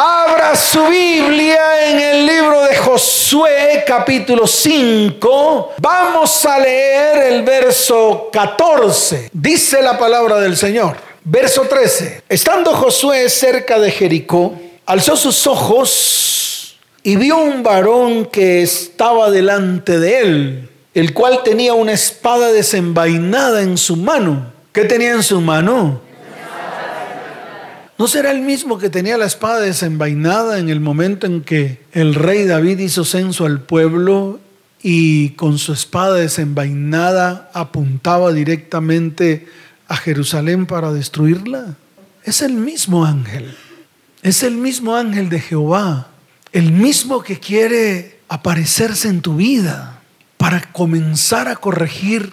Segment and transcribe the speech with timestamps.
[0.00, 5.72] Abra su Biblia en el libro de Josué capítulo 5.
[5.80, 9.30] Vamos a leer el verso 14.
[9.32, 10.96] Dice la palabra del Señor.
[11.24, 12.22] Verso 13.
[12.28, 14.54] Estando Josué cerca de Jericó,
[14.86, 21.74] alzó sus ojos y vio un varón que estaba delante de él, el cual tenía
[21.74, 24.52] una espada desenvainada en su mano.
[24.70, 26.06] ¿Qué tenía en su mano?
[27.98, 32.14] ¿No será el mismo que tenía la espada desenvainada en el momento en que el
[32.14, 34.38] rey David hizo censo al pueblo
[34.80, 39.48] y con su espada desenvainada apuntaba directamente
[39.88, 41.74] a Jerusalén para destruirla?
[42.22, 43.56] Es el mismo ángel.
[44.22, 46.06] Es el mismo ángel de Jehová.
[46.52, 50.02] El mismo que quiere aparecerse en tu vida
[50.36, 52.32] para comenzar a corregir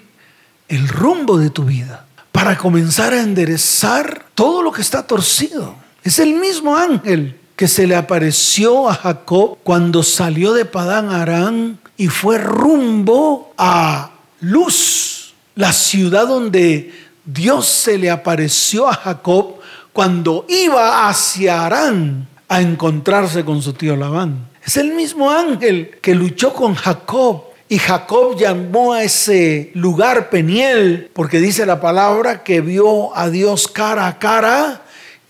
[0.68, 2.05] el rumbo de tu vida
[2.36, 5.74] para comenzar a enderezar todo lo que está torcido.
[6.04, 11.80] Es el mismo ángel que se le apareció a Jacob cuando salió de Padán Arán
[11.96, 14.12] y fue rumbo a
[14.42, 19.56] Luz, la ciudad donde Dios se le apareció a Jacob
[19.94, 24.50] cuando iba hacia Arán a encontrarse con su tío Labán.
[24.62, 31.10] Es el mismo ángel que luchó con Jacob y Jacob llamó a ese lugar Peniel,
[31.14, 34.82] porque dice la palabra que vio a Dios cara a cara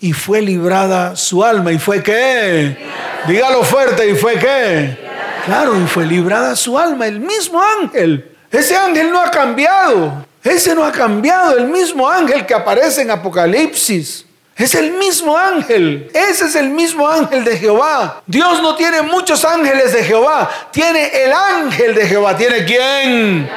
[0.01, 1.71] y fue librada su alma.
[1.71, 2.77] ¿Y fue qué?
[3.27, 4.97] Dígalo fuerte, ¿y fue qué?
[5.45, 8.35] Claro, y fue librada su alma, el mismo ángel.
[8.51, 10.25] Ese ángel no ha cambiado.
[10.43, 14.24] Ese no ha cambiado, el mismo ángel que aparece en Apocalipsis.
[14.57, 16.09] Es el mismo ángel.
[16.13, 18.23] Ese es el mismo ángel de Jehová.
[18.25, 20.49] Dios no tiene muchos ángeles de Jehová.
[20.71, 22.37] Tiene el ángel de Jehová.
[22.37, 23.49] ¿Tiene quién?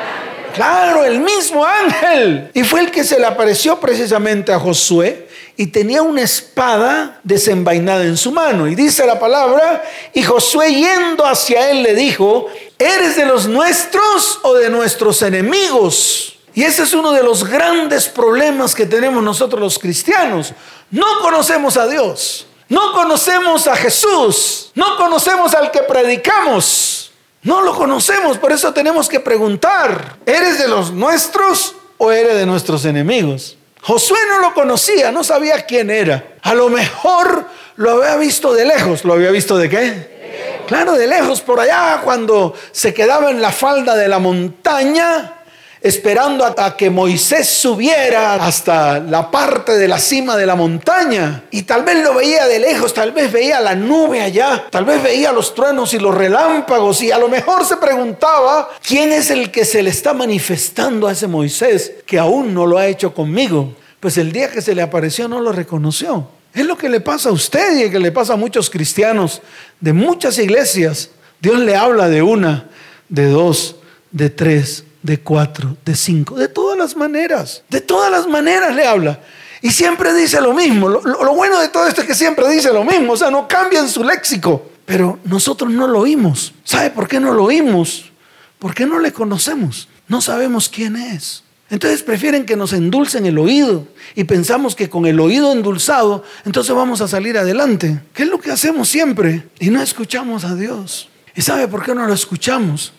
[0.54, 2.50] Claro, el mismo ángel.
[2.52, 8.02] Y fue el que se le apareció precisamente a Josué y tenía una espada desenvainada
[8.02, 8.66] en su mano.
[8.66, 12.46] Y dice la palabra, y Josué yendo hacia él le dijo,
[12.76, 16.38] ¿eres de los nuestros o de nuestros enemigos?
[16.54, 20.52] Y ese es uno de los grandes problemas que tenemos nosotros los cristianos.
[20.90, 27.04] No conocemos a Dios, no conocemos a Jesús, no conocemos al que predicamos.
[27.42, 32.44] No lo conocemos, por eso tenemos que preguntar, ¿eres de los nuestros o eres de
[32.44, 33.56] nuestros enemigos?
[33.80, 36.36] Josué no lo conocía, no sabía quién era.
[36.42, 39.04] A lo mejor lo había visto de lejos.
[39.04, 40.64] ¿Lo había visto de qué?
[40.66, 45.37] Claro, de lejos, por allá, cuando se quedaba en la falda de la montaña
[45.80, 51.44] esperando a, que Moisés subiera hasta la parte de la cima de la montaña.
[51.50, 55.02] Y tal vez lo veía de lejos, tal vez veía la nube allá, tal vez
[55.02, 59.50] veía los truenos y los relámpagos y a lo mejor se preguntaba, ¿quién es el
[59.50, 63.74] que se le está manifestando a ese Moisés que aún no lo ha hecho conmigo?
[64.00, 66.28] Pues el día que se le apareció no lo reconoció.
[66.54, 69.42] Es lo que le pasa a usted y que le pasa a muchos cristianos
[69.80, 71.10] de muchas iglesias.
[71.40, 72.68] Dios le habla de una,
[73.08, 73.76] de dos,
[74.10, 78.86] de tres, de cuatro, de cinco, de todas las maneras, de todas las maneras le
[78.86, 79.20] habla.
[79.60, 80.88] Y siempre dice lo mismo.
[80.88, 83.80] Lo, bueno de todo esto es que siempre dice lo mismo, o sea, no cambia
[83.80, 84.70] en su léxico.
[84.84, 86.54] Pero nosotros no lo oímos.
[86.64, 88.10] ¿Sabe por qué no lo oímos?
[88.58, 89.88] Porque no le conocemos.
[90.06, 91.42] No sabemos quién es.
[91.70, 96.74] Entonces prefieren que nos endulcen el oído y pensamos que con el oído endulzado entonces
[96.74, 98.00] vamos a salir adelante.
[98.14, 99.46] ¿Qué es lo que hacemos siempre?
[99.60, 101.10] Y no escuchamos a Dios.
[101.34, 102.94] ¿Y sabe por qué no lo escuchamos?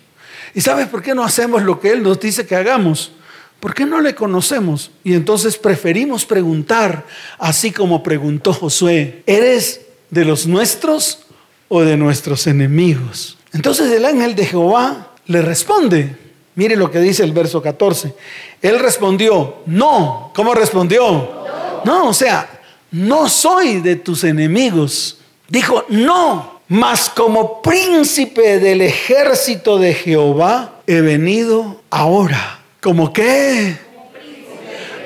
[0.53, 3.11] ¿Y sabes por qué no hacemos lo que Él nos dice que hagamos?
[3.59, 4.91] ¿Por qué no le conocemos?
[5.03, 7.05] Y entonces preferimos preguntar,
[7.37, 11.19] así como preguntó Josué, ¿eres de los nuestros
[11.67, 13.37] o de nuestros enemigos?
[13.51, 16.15] Entonces el ángel de Jehová le responde.
[16.55, 18.13] Mire lo que dice el verso 14.
[18.61, 20.31] Él respondió, no.
[20.33, 21.81] ¿Cómo respondió?
[21.83, 22.49] No, no o sea,
[22.91, 25.19] no soy de tus enemigos.
[25.47, 32.59] Dijo, no, mas como príncipe del ejército de Jehová he venido ahora.
[32.79, 33.75] ¿Como qué?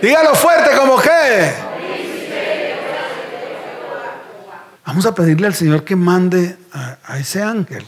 [0.02, 1.54] Dígalo fuerte, ¿como qué?
[4.86, 7.86] Vamos a pedirle al Señor que mande a, a, ese ángel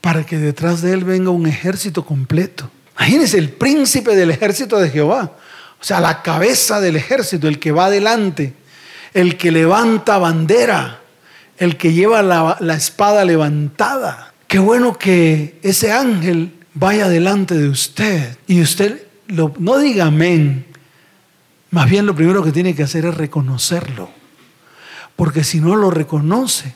[0.00, 2.70] para que detrás de él venga un ejército completo.
[2.96, 5.32] Imagínense el príncipe del ejército de Jehová,
[5.78, 8.54] o sea, la cabeza del ejército, el que va adelante,
[9.12, 10.99] el que levanta bandera,
[11.60, 14.32] el que lleva la, espada levantada.
[14.48, 20.64] Qué bueno que ese ángel vaya delante de usted y usted no diga amén.
[21.70, 24.08] Más bien lo primero que tiene que hacer es reconocerlo.
[25.16, 26.74] Porque si no lo reconoce,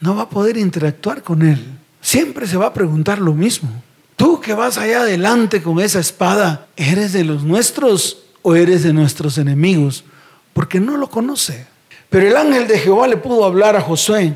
[0.00, 1.64] no va a poder interactuar con él.
[2.00, 3.70] Siempre se va a preguntar lo mismo.
[4.16, 8.92] Tú que vas allá adelante con esa espada, ¿eres de los nuestros o eres de
[8.92, 10.04] nuestros enemigos?
[10.52, 11.72] Porque no lo conoce.
[12.10, 14.34] Pero el ángel de Jehová le pudo hablar a Josué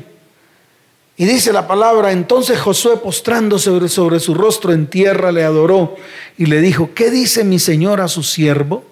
[1.17, 5.95] Y dice la palabra, entonces Josué postrándose sobre, su rostro en tierra le adoró
[6.37, 8.85] y le dijo, ¿qué dice mi señor a su siervo?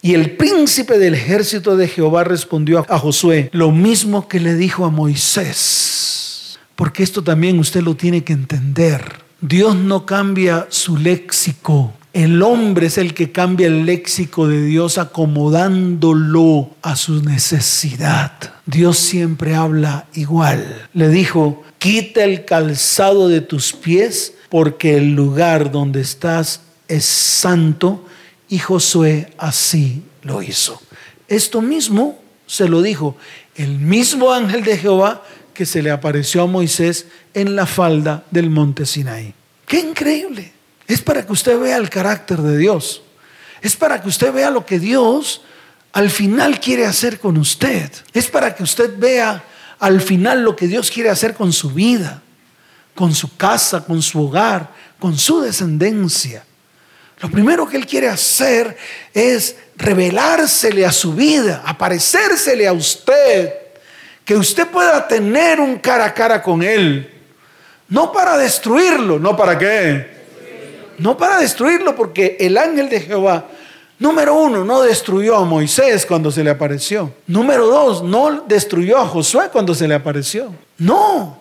[0.00, 4.84] Y el príncipe del ejército de Jehová respondió a Josué lo mismo que le dijo
[4.84, 6.58] a Moisés.
[6.76, 9.22] Porque esto también usted lo tiene que entender.
[9.40, 11.92] Dios no cambia su léxico.
[12.18, 18.32] El hombre es el que cambia el léxico de Dios acomodándolo a su necesidad.
[18.66, 20.88] Dios siempre habla igual.
[20.94, 28.04] Le dijo, quita el calzado de tus pies porque el lugar donde estás es santo
[28.48, 30.82] y Josué así lo hizo.
[31.28, 32.18] Esto mismo
[32.48, 33.16] se lo dijo
[33.54, 35.22] el mismo ángel de Jehová
[35.54, 39.32] que se le apareció a Moisés en la falda del monte Sinaí.
[39.64, 40.57] ¡Qué increíble!
[40.88, 43.02] Es para que usted vea el carácter de Dios.
[43.60, 45.42] Es para que usted vea lo que Dios
[45.92, 47.92] al final quiere hacer con usted.
[48.14, 49.44] Es para que usted vea
[49.78, 52.22] al final lo que Dios quiere hacer con su vida,
[52.94, 56.42] con su casa, con su hogar, con su descendencia.
[57.20, 58.76] Lo primero que Él quiere hacer
[59.12, 63.52] es revelársele a su vida, aparecérsele a usted,
[64.24, 67.12] que usted pueda tener un cara a cara con Él.
[67.88, 70.17] No para destruirlo, no para qué.
[70.98, 73.46] No para destruirlo, porque el ángel de Jehová,
[73.98, 77.12] número uno, no destruyó a Moisés cuando se le apareció.
[77.26, 80.52] Número dos, no destruyó a Josué cuando se le apareció.
[80.78, 81.38] No,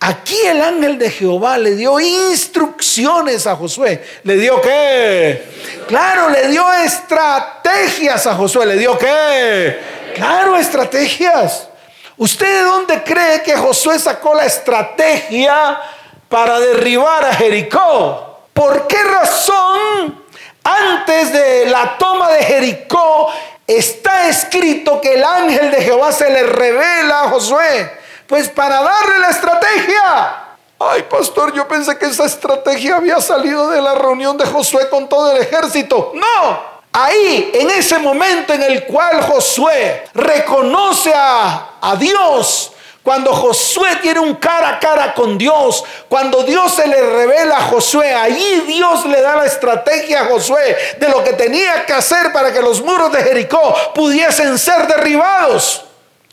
[0.00, 4.04] Aquí el ángel de Jehová le dio instrucciones a Josué.
[4.22, 5.42] ¿Le dio qué?
[5.88, 8.64] Claro, le dio estrategias a Josué.
[8.66, 9.78] ¿Le dio qué?
[10.14, 11.68] Claro, estrategias.
[12.16, 15.80] ¿Usted de dónde cree que Josué sacó la estrategia
[16.28, 18.27] para derribar a Jericó?
[18.58, 20.20] ¿Por qué razón
[20.64, 23.32] antes de la toma de Jericó
[23.64, 27.98] está escrito que el ángel de Jehová se le revela a Josué?
[28.26, 30.44] Pues para darle la estrategia.
[30.76, 35.08] Ay, pastor, yo pensé que esa estrategia había salido de la reunión de Josué con
[35.08, 36.10] todo el ejército.
[36.16, 36.78] No.
[36.92, 42.72] Ahí, en ese momento en el cual Josué reconoce a, a Dios,
[43.08, 47.62] cuando Josué tiene un cara a cara con Dios, cuando Dios se le revela a
[47.62, 52.34] Josué, ahí Dios le da la estrategia a Josué de lo que tenía que hacer
[52.34, 55.86] para que los muros de Jericó pudiesen ser derribados.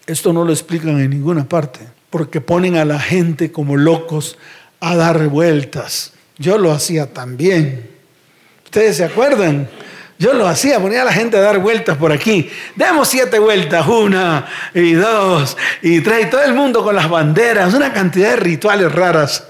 [0.05, 1.79] Esto no lo explican en ninguna parte,
[2.09, 4.37] porque ponen a la gente como locos
[4.81, 6.11] a dar vueltas.
[6.37, 7.89] Yo lo hacía también.
[8.65, 9.69] ¿Ustedes se acuerdan?
[10.17, 12.49] Yo lo hacía, ponía a la gente a dar vueltas por aquí.
[12.75, 17.73] Demos siete vueltas, una y dos y tres, y todo el mundo con las banderas,
[17.73, 19.45] una cantidad de rituales raras.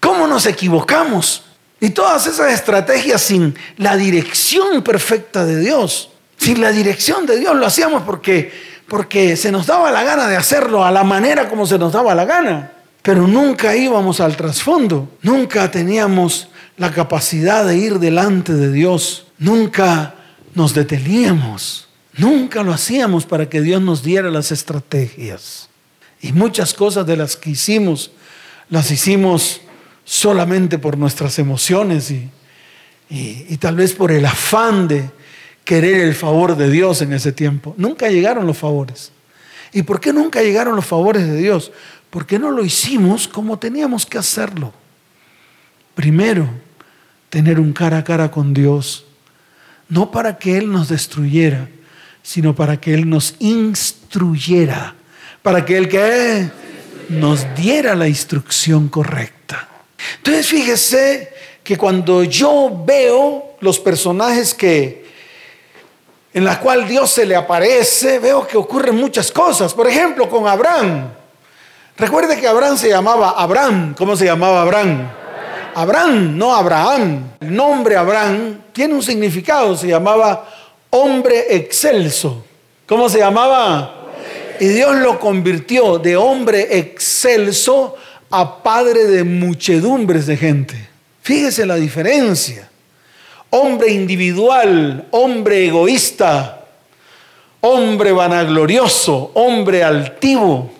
[0.00, 1.44] ¿Cómo nos equivocamos?
[1.80, 6.10] Y todas esas estrategias sin la dirección perfecta de Dios.
[6.38, 8.52] Sin la dirección de Dios lo hacíamos porque
[8.88, 12.14] porque se nos daba la gana de hacerlo a la manera como se nos daba
[12.14, 12.72] la gana.
[13.02, 20.14] Pero nunca íbamos al trasfondo, nunca teníamos la capacidad de ir delante de Dios, nunca
[20.54, 25.68] nos deteníamos, nunca lo hacíamos para que Dios nos diera las estrategias.
[26.20, 28.10] Y muchas cosas de las que hicimos,
[28.70, 29.60] las hicimos
[30.04, 32.28] solamente por nuestras emociones y,
[33.08, 35.10] y, tal vez por el afán de,
[35.68, 37.74] querer el favor de Dios en ese tiempo.
[37.76, 39.12] Nunca llegaron los favores.
[39.70, 41.72] ¿Y por qué nunca llegaron los favores de Dios?
[42.08, 44.72] Porque no lo hicimos como teníamos que hacerlo.
[45.94, 46.48] Primero,
[47.28, 49.04] tener un cara a cara con Dios,
[49.88, 51.68] no para que Él nos destruyera,
[52.22, 54.94] sino para que Él nos instruyera,
[55.42, 56.50] para que Él que
[57.08, 59.68] nos diera la instrucción correcta.
[60.18, 61.32] Entonces fíjese
[61.64, 65.08] que cuando yo veo los personajes que
[66.34, 69.72] en la cual Dios se le aparece, veo que ocurren muchas cosas.
[69.74, 71.10] Por ejemplo, con Abraham.
[71.96, 73.94] Recuerde que Abraham se llamaba Abraham.
[73.96, 75.10] ¿Cómo se llamaba Abraham?
[75.80, 77.30] Abraham, no Abraham.
[77.40, 80.48] El nombre Abraham tiene un significado, se llamaba
[80.90, 82.44] hombre excelso.
[82.86, 83.94] ¿Cómo se llamaba?
[84.58, 87.94] Y Dios lo convirtió de hombre excelso
[88.30, 90.88] a padre de muchedumbres de gente.
[91.22, 92.68] Fíjese la diferencia
[93.50, 96.66] hombre individual, hombre egoísta,
[97.60, 100.70] hombre vanaglorioso, hombre altivo.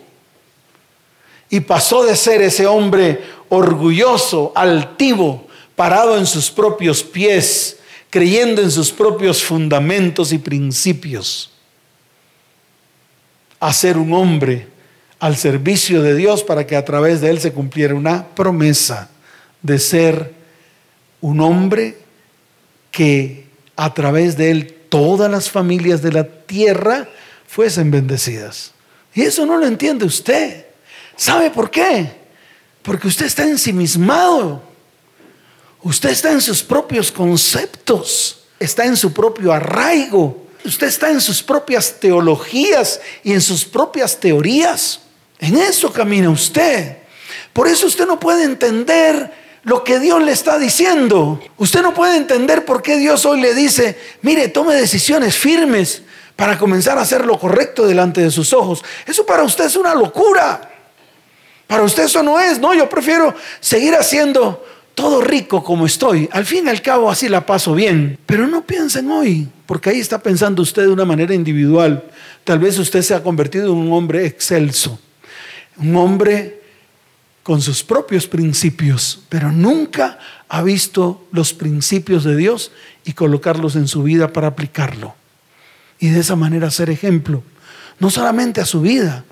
[1.50, 7.78] Y pasó de ser ese hombre orgulloso, altivo, parado en sus propios pies,
[8.10, 11.50] creyendo en sus propios fundamentos y principios,
[13.60, 14.68] a ser un hombre
[15.18, 19.10] al servicio de Dios para que a través de él se cumpliera una promesa
[19.62, 20.32] de ser
[21.20, 21.98] un hombre
[22.90, 27.08] que a través de él todas las familias de la tierra
[27.46, 28.72] fuesen bendecidas.
[29.14, 30.66] Y eso no lo entiende usted.
[31.16, 32.17] ¿Sabe por qué?
[32.88, 34.62] Porque usted está ensimismado.
[35.82, 38.44] Usted está en sus propios conceptos.
[38.58, 40.46] Está en su propio arraigo.
[40.64, 45.00] Usted está en sus propias teologías y en sus propias teorías.
[45.38, 46.96] En eso camina usted.
[47.52, 51.42] Por eso usted no puede entender lo que Dios le está diciendo.
[51.58, 56.00] Usted no puede entender por qué Dios hoy le dice, mire, tome decisiones firmes
[56.36, 58.82] para comenzar a hacer lo correcto delante de sus ojos.
[59.04, 60.77] Eso para usted es una locura.
[61.68, 66.28] Para usted eso no es, no, yo prefiero seguir haciendo todo rico como estoy.
[66.32, 68.18] Al fin y al cabo así la paso bien.
[68.26, 72.02] Pero no piensen hoy, porque ahí está pensando usted de una manera individual.
[72.42, 74.98] Tal vez usted se ha convertido en un hombre excelso,
[75.76, 76.62] un hombre
[77.42, 82.72] con sus propios principios, pero nunca ha visto los principios de Dios
[83.04, 85.14] y colocarlos en su vida para aplicarlo.
[85.98, 87.42] Y de esa manera ser ejemplo,
[87.98, 89.24] no solamente a su vida,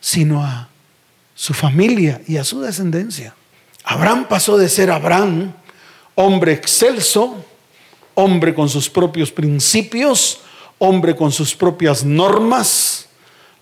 [0.00, 0.68] sino a
[1.34, 3.34] su familia y a su descendencia.
[3.84, 5.52] Abraham pasó de ser Abraham,
[6.14, 7.44] hombre excelso,
[8.14, 10.40] hombre con sus propios principios,
[10.78, 13.08] hombre con sus propias normas,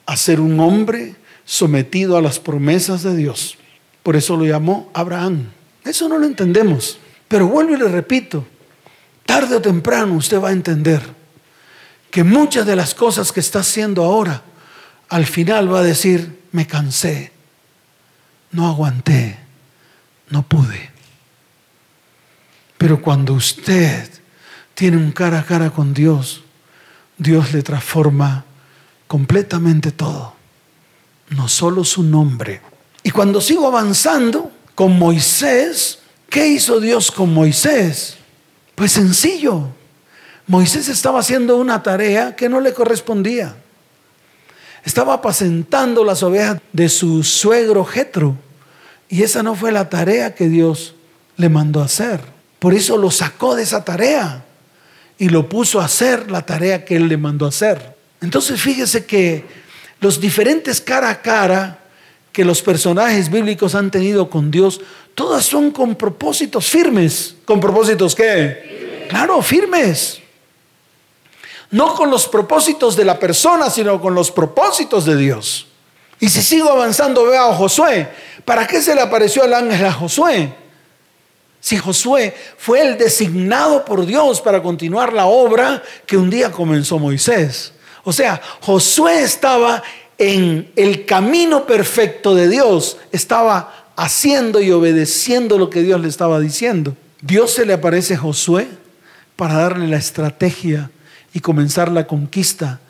[0.07, 3.57] a ser un hombre sometido a las promesas de Dios.
[4.02, 5.50] Por eso lo llamó Abraham.
[5.85, 6.99] Eso no lo entendemos.
[7.29, 8.45] Pero vuelvo y le repito,
[9.25, 11.00] tarde o temprano usted va a entender
[12.11, 14.43] que muchas de las cosas que está haciendo ahora,
[15.09, 17.33] al final va a decir, me cansé,
[18.52, 19.38] no aguanté,
[20.30, 20.90] no pude.
[22.78, 24.09] Pero cuando usted
[24.75, 26.42] tiene un cara a cara con Dios,
[27.18, 28.44] Dios le transforma
[29.06, 30.35] completamente todo,
[31.30, 32.61] no solo su nombre,
[33.02, 38.16] y cuando sigo avanzando con Moisés, ¿qué hizo Dios con Moisés?
[38.75, 39.68] Pues sencillo.
[40.47, 43.56] Moisés estaba haciendo una tarea que no le correspondía.
[44.85, 48.37] Estaba apacentando las ovejas de su suegro Jetro.
[49.09, 50.95] Y esa no fue la tarea que Dios
[51.37, 52.21] le mandó hacer.
[52.59, 54.45] Por eso lo sacó de esa tarea
[55.19, 57.97] y lo puso a hacer la tarea que él le mandó hacer.
[58.21, 59.45] Entonces fíjese que
[60.01, 61.79] los diferentes cara a cara
[62.33, 64.81] que los personajes bíblicos han tenido con Dios,
[65.15, 67.37] todas son con propósitos firmes.
[67.45, 69.07] ¿Con propósitos qué?
[69.11, 70.22] Claro, firmes.
[71.73, 75.67] No con los propósitos de la persona, sino con los propósitos de Dios.
[76.21, 78.09] Y si sigo avanzando, veo a Josué.
[78.45, 80.55] ¿Para qué se le apareció el ángel a Josué?
[81.61, 86.99] Si Josué fue el designado por Dios para continuar la obra que un día comenzó
[86.99, 87.73] Moisés.
[88.05, 89.83] O sea, Josué estaba
[90.19, 96.38] en el camino perfecto de Dios, estaba haciendo y obedeciendo lo que Dios le estaba
[96.38, 96.97] diciendo.
[97.21, 98.69] Dios se le aparece a Josué
[99.37, 100.91] para darle la estrategia
[101.33, 102.81] y comenzar la conquista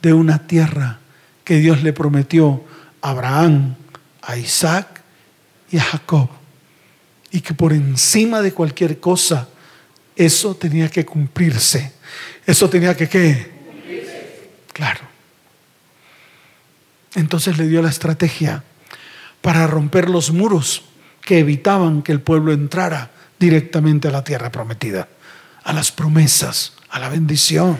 [0.00, 0.98] de una tierra
[1.44, 2.64] que Dios le prometió
[3.00, 3.76] a Abraham,
[4.22, 5.02] a Isaac
[5.70, 6.28] y a Jacob.
[7.30, 9.48] Y que por encima de cualquier cosa,
[10.16, 11.92] eso tenía que cumplirse.
[12.46, 13.52] Eso tenía que qué?
[14.72, 15.00] Claro.
[17.14, 18.64] Entonces le dio la estrategia
[19.40, 20.84] para romper los muros
[21.20, 25.08] que evitaban que el pueblo entrara directamente a la tierra prometida,
[25.64, 27.76] a las promesas, a la bendición.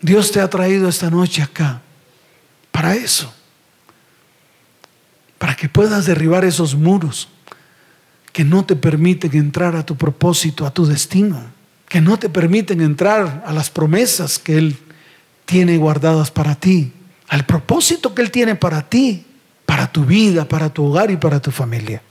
[0.00, 1.80] Dios te ha traído esta noche acá
[2.72, 3.32] para eso,
[5.38, 7.28] para que puedas derribar esos muros
[8.32, 11.40] que no te permiten entrar a tu propósito, a tu destino,
[11.88, 14.76] que no te permiten entrar a las promesas que Él
[15.44, 16.92] tiene guardadas para ti
[17.30, 19.24] al propósito que Él tiene para ti,
[19.64, 22.02] para tu vida, para tu hogar y para tu familia.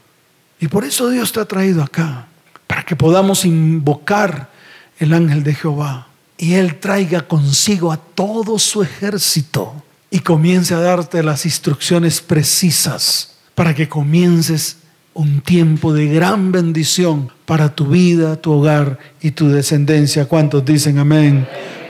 [0.62, 2.28] Y por eso Dios te ha traído acá,
[2.66, 4.50] para que podamos invocar
[4.98, 6.09] el ángel de Jehová
[6.40, 9.74] y Él traiga consigo a todo su ejército
[10.10, 14.78] y comience a darte las instrucciones precisas para que comiences
[15.14, 20.26] un tiempo de gran bendición para tu vida, tu hogar y tu descendencia.
[20.26, 21.46] ¿Cuántos dicen amén?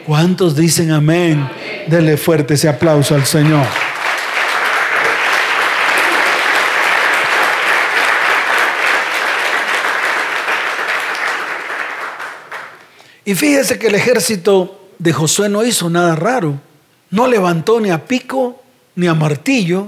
[0.07, 1.47] ¿Cuántos dicen amén?
[1.87, 3.67] Dele fuerte ese aplauso al Señor.
[13.29, 16.59] Y fíjese que el ejército de Josué no hizo nada raro.
[17.11, 18.59] No levantó ni a pico
[18.95, 19.85] ni a martillo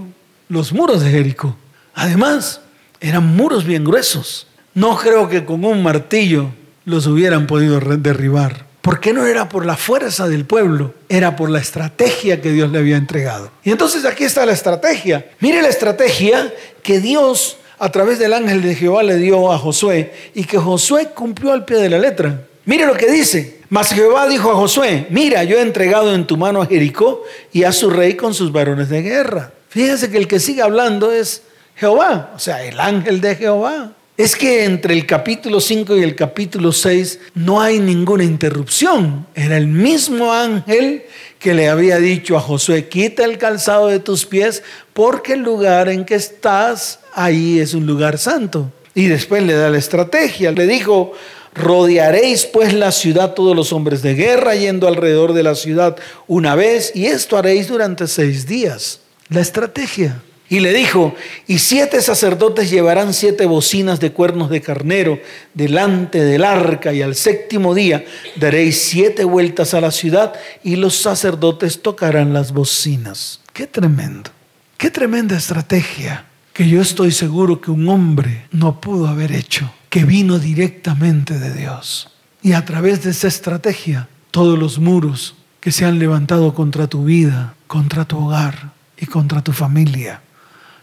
[0.48, 1.56] los muros de Jericó.
[1.96, 2.62] Además,
[3.00, 4.46] eran muros bien gruesos.
[4.76, 6.52] No creo que con un martillo
[6.86, 8.68] los hubieran podido derribar.
[8.84, 10.94] ¿Por qué no era por la fuerza del pueblo?
[11.10, 13.50] Era por la estrategia que Dios le había entregado.
[13.64, 15.32] Y entonces aquí está la estrategia.
[15.40, 20.14] Mire la estrategia que Dios a través del ángel de Jehová le dio a Josué
[20.36, 22.46] y que Josué cumplió al pie de la letra.
[22.72, 23.58] Mire lo que dice.
[23.68, 27.66] Mas Jehová dijo a Josué, mira, yo he entregado en tu mano a Jericó y
[27.66, 29.52] a su rey con sus varones de guerra.
[29.68, 31.42] Fíjense que el que sigue hablando es
[31.76, 33.92] Jehová, o sea, el ángel de Jehová.
[34.16, 39.28] Es que entre el capítulo 5 y el capítulo 6 no hay ninguna interrupción.
[39.36, 41.04] Era el mismo ángel
[41.40, 44.64] que le había dicho a Josué, quita el calzado de tus pies
[44.94, 48.72] porque el lugar en que estás ahí es un lugar santo.
[48.94, 50.52] Y después le da la estrategia.
[50.52, 51.14] Le dijo,
[51.54, 56.56] rodearéis pues la ciudad todos los hombres de guerra yendo alrededor de la ciudad una
[56.56, 59.02] vez y esto haréis durante seis días.
[59.30, 60.22] La estrategia.
[60.50, 61.16] Y le dijo,
[61.48, 65.18] y siete sacerdotes llevarán siete bocinas de cuernos de carnero
[65.54, 68.04] delante del arca, y al séptimo día
[68.36, 73.40] daréis siete vueltas a la ciudad, y los sacerdotes tocarán las bocinas.
[73.54, 74.30] Qué tremendo,
[74.76, 80.06] qué tremenda estrategia que yo estoy seguro que un hombre no pudo haber hecho, que
[80.06, 82.10] vino directamente de Dios.
[82.42, 87.04] Y a través de esa estrategia, todos los muros que se han levantado contra tu
[87.04, 90.22] vida, contra tu hogar y contra tu familia,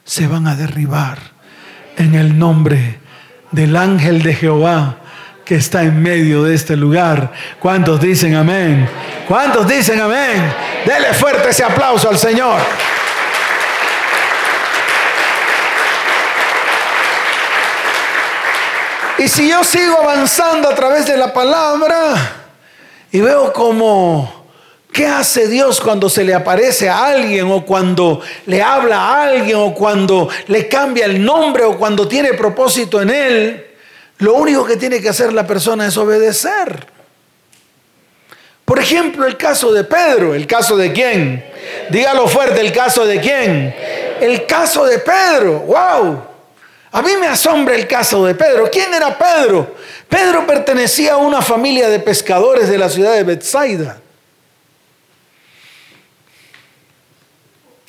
[0.05, 1.19] se van a derribar
[1.97, 2.99] en el nombre
[3.51, 4.99] del ángel de Jehová
[5.43, 7.33] que está en medio de este lugar.
[7.59, 8.87] ¿Cuántos dicen amén?
[9.27, 10.53] ¿Cuántos dicen amén?
[10.85, 12.61] Dele fuerte ese aplauso al Señor.
[19.19, 22.15] Y si yo sigo avanzando a través de la palabra
[23.11, 24.39] y veo como
[24.93, 29.57] ¿Qué hace Dios cuando se le aparece a alguien o cuando le habla a alguien
[29.57, 33.67] o cuando le cambia el nombre o cuando tiene propósito en él?
[34.19, 36.87] Lo único que tiene que hacer la persona es obedecer.
[38.65, 41.45] Por ejemplo, el caso de Pedro, el caso de quién?
[41.91, 43.75] Dígalo fuerte, el caso de quién?
[44.21, 45.61] El caso de Pedro.
[45.61, 46.28] ¡Wow!
[46.91, 48.69] A mí me asombra el caso de Pedro.
[48.71, 49.75] ¿Quién era Pedro?
[50.09, 54.01] Pedro pertenecía a una familia de pescadores de la ciudad de Bethsaida.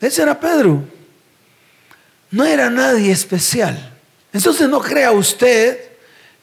[0.01, 0.83] Ese era Pedro.
[2.31, 3.93] No era nadie especial.
[4.33, 5.89] Entonces no crea usted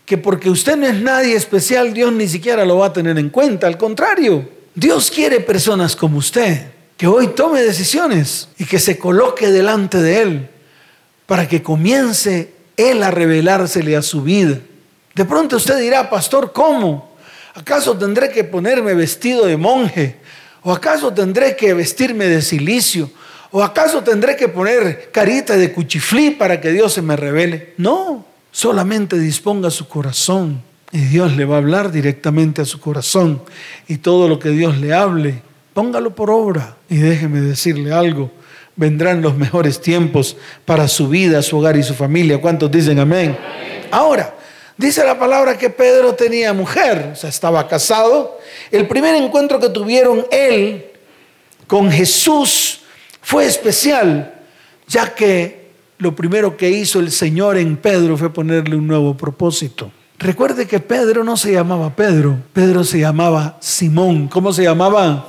[0.05, 3.29] que porque usted no es nadie especial, Dios ni siquiera lo va a tener en
[3.29, 3.67] cuenta.
[3.67, 9.51] Al contrario, Dios quiere personas como usted, que hoy tome decisiones y que se coloque
[9.51, 10.51] delante de Él
[11.27, 14.59] para que comience Él a revelársele a su vida.
[15.15, 17.17] De pronto usted dirá, pastor, ¿cómo?
[17.55, 20.17] ¿Acaso tendré que ponerme vestido de monje?
[20.63, 23.11] ¿O acaso tendré que vestirme de silicio?
[23.51, 27.75] ¿O acaso tendré que poner carita de cuchiflí para que Dios se me revele?
[27.79, 30.63] No, solamente disponga su corazón
[30.93, 33.43] y Dios le va a hablar directamente a su corazón.
[33.89, 36.77] Y todo lo que Dios le hable, póngalo por obra.
[36.89, 38.31] Y déjeme decirle algo,
[38.77, 42.41] vendrán los mejores tiempos para su vida, su hogar y su familia.
[42.41, 43.37] ¿Cuántos dicen amén?
[43.91, 44.35] Ahora,
[44.77, 48.39] dice la palabra que Pedro tenía mujer, o sea, estaba casado.
[48.71, 50.87] El primer encuentro que tuvieron él
[51.67, 52.83] con Jesús
[53.23, 54.35] fue especial,
[54.87, 55.67] ya que
[55.99, 59.91] lo primero que hizo el Señor en Pedro fue ponerle un nuevo propósito.
[60.19, 64.29] Recuerde que Pedro no se llamaba Pedro, Pedro se llamaba Simón.
[64.29, 65.29] ¿Cómo se llamaba?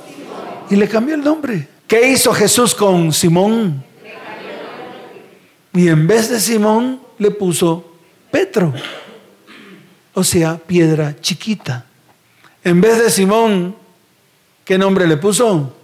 [0.70, 1.77] Y le cambió el nombre.
[1.88, 3.82] ¿Qué hizo Jesús con Simón?
[5.72, 7.92] Y en vez de Simón le puso
[8.30, 8.74] Petro,
[10.12, 11.86] o sea, piedra chiquita.
[12.62, 13.74] En vez de Simón,
[14.66, 15.74] ¿qué nombre le puso?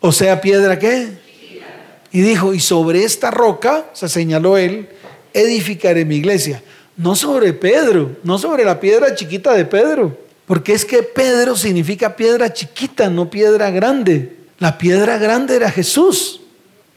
[0.00, 1.08] O sea, piedra qué?
[2.10, 4.88] Y dijo, y sobre esta roca, se señaló él,
[5.34, 6.62] edificaré mi iglesia.
[6.96, 10.27] No sobre Pedro, no sobre la piedra chiquita de Pedro.
[10.48, 14.36] Porque es que Pedro significa piedra chiquita, no piedra grande.
[14.58, 16.40] La piedra grande era Jesús,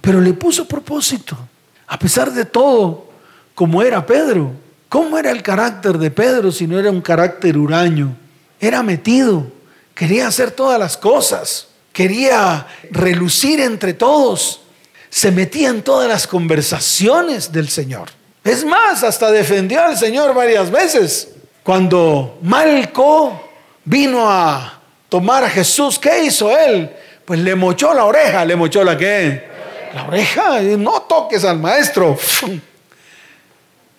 [0.02, 1.38] pero le puso propósito.
[1.86, 3.12] A pesar de todo,
[3.54, 4.54] como era Pedro,
[4.90, 8.18] ¿cómo era el carácter de Pedro si no era un carácter huraño?
[8.60, 9.46] Era metido,
[9.94, 14.62] quería hacer todas las cosas quería relucir entre todos,
[15.10, 18.10] se metía en todas las conversaciones del Señor.
[18.44, 21.30] Es más, hasta defendió al Señor varias veces.
[21.64, 23.50] Cuando Malco
[23.86, 26.90] vino a tomar a Jesús, ¿qué hizo él?
[27.26, 29.50] Pues le mochó la oreja, le mochó la qué?
[29.94, 32.18] La oreja, no toques al maestro.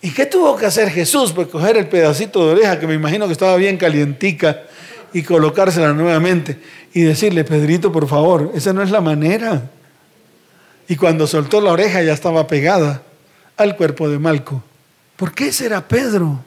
[0.01, 1.31] ¿Y qué tuvo que hacer Jesús?
[1.31, 4.63] Pues coger el pedacito de oreja, que me imagino que estaba bien calientica,
[5.13, 6.59] y colocársela nuevamente
[6.93, 9.69] y decirle, Pedrito, por favor, esa no es la manera.
[10.87, 13.03] Y cuando soltó la oreja ya estaba pegada
[13.55, 14.61] al cuerpo de Malco.
[15.15, 16.43] ¿Por qué será Pedro?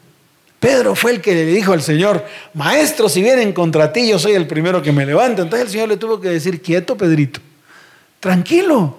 [0.59, 4.33] Pedro fue el que le dijo al Señor, maestro, si vienen contra ti, yo soy
[4.33, 5.43] el primero que me levanta.
[5.43, 7.39] Entonces el Señor le tuvo que decir, quieto, Pedrito,
[8.19, 8.97] tranquilo,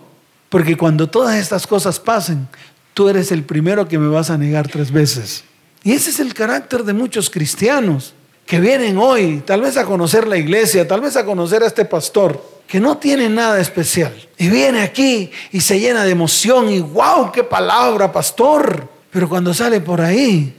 [0.49, 2.47] porque cuando todas estas cosas pasen,
[2.95, 5.45] tú eres el primero que me vas a negar tres veces.
[5.83, 8.15] Y ese es el carácter de muchos cristianos
[8.47, 11.85] que vienen hoy, tal vez a conocer la iglesia, tal vez a conocer a este
[11.85, 14.15] pastor, que no tiene nada especial.
[14.39, 18.89] Y viene aquí y se llena de emoción y wow, qué palabra, pastor.
[19.11, 20.58] Pero cuando sale por ahí,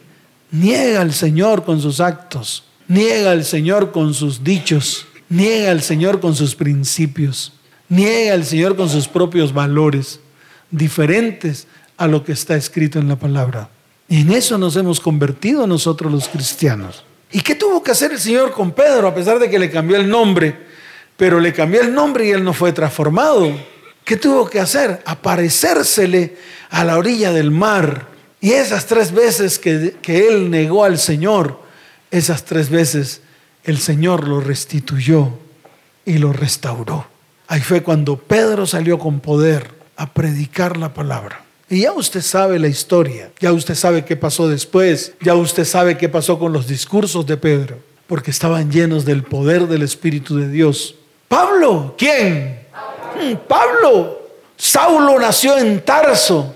[0.51, 6.19] niega al Señor con sus actos, niega al Señor con sus dichos, niega al Señor
[6.19, 7.53] con sus principios,
[7.87, 10.19] niega al Señor con sus propios valores,
[10.71, 13.69] diferentes a lo que está escrito en la palabra.
[14.07, 17.03] Y en eso nos hemos convertido nosotros los cristianos.
[17.31, 19.97] ¿Y qué tuvo que hacer el Señor con Pedro a pesar de que le cambió
[19.97, 20.67] el nombre?
[21.15, 23.51] Pero le cambió el nombre y él no fue transformado.
[24.03, 25.03] ¿Qué tuvo que hacer?
[25.05, 26.37] Aparecérsele
[26.71, 28.07] a la orilla del mar.
[28.41, 31.59] Y esas tres veces que, que él negó al Señor,
[32.11, 33.21] esas tres veces
[33.63, 35.29] el Señor lo restituyó
[36.05, 37.05] y lo restauró.
[37.47, 41.43] Ahí fue cuando Pedro salió con poder a predicar la palabra.
[41.69, 45.97] Y ya usted sabe la historia, ya usted sabe qué pasó después, ya usted sabe
[45.97, 50.49] qué pasó con los discursos de Pedro, porque estaban llenos del poder del Espíritu de
[50.49, 50.95] Dios.
[51.27, 52.59] Pablo, ¿quién?
[53.47, 54.17] Pablo.
[54.57, 56.55] Saulo nació en Tarso,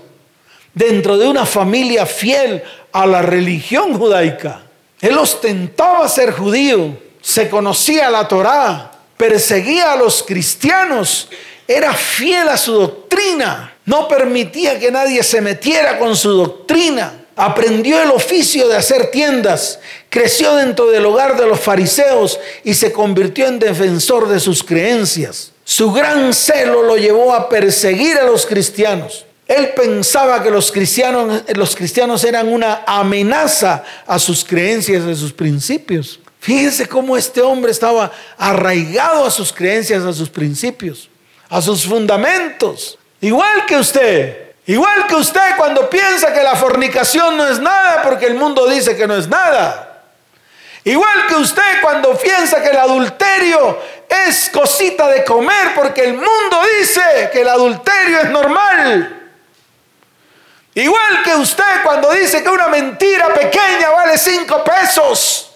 [0.74, 4.62] dentro de una familia fiel a la religión judaica.
[5.00, 11.28] Él ostentaba ser judío, se conocía la Torá, perseguía a los cristianos,
[11.66, 17.20] era fiel a su doctrina no permitía que nadie se metiera con su doctrina.
[17.36, 22.92] Aprendió el oficio de hacer tiendas, creció dentro del hogar de los fariseos y se
[22.92, 25.50] convirtió en defensor de sus creencias.
[25.64, 29.26] Su gran celo lo llevó a perseguir a los cristianos.
[29.46, 35.32] Él pensaba que los cristianos, los cristianos eran una amenaza a sus creencias, a sus
[35.32, 36.18] principios.
[36.40, 41.08] Fíjense cómo este hombre estaba arraigado a sus creencias, a sus principios,
[41.48, 42.98] a sus fundamentos.
[43.20, 44.44] Igual que usted.
[44.66, 48.96] Igual que usted cuando piensa que la fornicación no es nada porque el mundo dice
[48.96, 50.02] que no es nada.
[50.84, 53.78] Igual que usted cuando piensa que el adulterio
[54.26, 59.23] es cosita de comer porque el mundo dice que el adulterio es normal.
[60.74, 65.52] Igual que usted cuando dice que una mentira pequeña vale cinco pesos.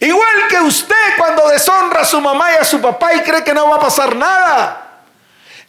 [0.00, 3.54] Igual que usted cuando deshonra a su mamá y a su papá y cree que
[3.54, 5.04] no va a pasar nada.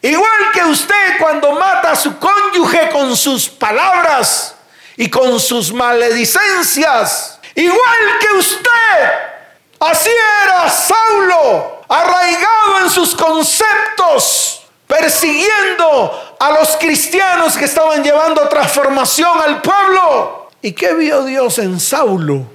[0.02, 4.56] Igual que usted cuando mata a su cónyuge con sus palabras
[4.96, 7.38] y con sus maledicencias.
[7.54, 9.34] Igual que usted.
[9.78, 10.10] Así
[10.42, 19.62] era Saulo, arraigado en sus conceptos, persiguiendo a los cristianos que estaban llevando transformación al
[19.62, 20.50] pueblo.
[20.62, 22.46] ¿Y qué vio Dios en Saulo?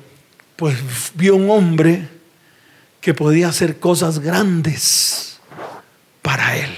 [0.56, 0.78] Pues
[1.14, 2.10] vio un hombre
[3.02, 5.40] que podía hacer cosas grandes
[6.22, 6.76] para él.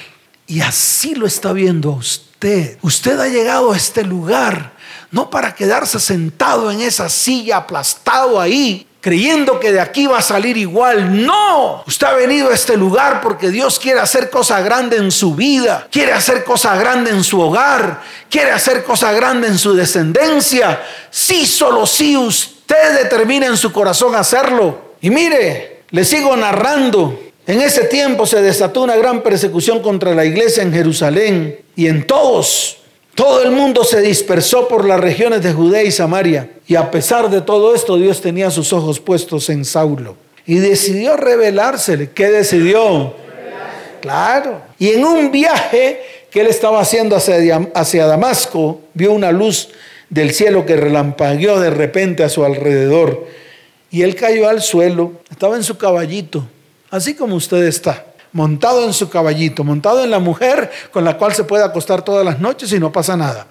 [0.48, 2.78] Y así lo está viendo usted.
[2.82, 4.74] Usted ha llegado a este lugar
[5.12, 10.22] no para quedarse sentado en esa silla aplastado ahí, creyendo que de aquí va a
[10.22, 11.26] salir igual.
[11.26, 15.36] No, usted ha venido a este lugar porque Dios quiere hacer cosas grandes en su
[15.36, 20.82] vida, quiere hacer cosas grandes en su hogar, quiere hacer cosas grandes en su descendencia.
[21.10, 24.94] Si solo si usted determina en su corazón hacerlo.
[25.02, 30.26] Y mire, le sigo narrando en ese tiempo se desató una gran persecución contra la
[30.26, 32.78] iglesia en Jerusalén y en todos,
[33.21, 36.49] todo el mundo se dispersó por las regiones de Judea y Samaria.
[36.65, 41.15] Y a pesar de todo esto, Dios tenía sus ojos puestos en Saulo y decidió
[41.17, 42.10] revelársele.
[42.10, 43.13] ¿Qué decidió?
[44.01, 44.63] Claro.
[44.79, 49.69] Y en un viaje que él estaba haciendo hacia, hacia Damasco, vio una luz
[50.10, 53.27] del cielo que relampagueó de repente a su alrededor.
[53.91, 56.43] Y él cayó al suelo, estaba en su caballito
[56.91, 61.34] así como usted está, montado en su caballito, montado en la mujer con la cual
[61.34, 63.48] se puede acostar todas las noches y no pasa nada.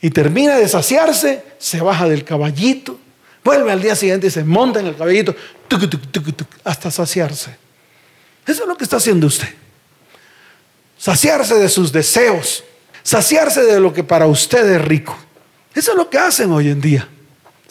[0.00, 2.98] Y termina de saciarse, se baja del caballito,
[3.44, 5.34] vuelve al día siguiente y se monta en el caballito
[6.64, 7.56] hasta saciarse.
[8.46, 9.48] Eso es lo que está haciendo usted.
[10.98, 12.64] Saciarse de sus deseos,
[13.02, 15.16] saciarse de lo que para usted es rico.
[15.74, 17.08] Eso es lo que hacen hoy en día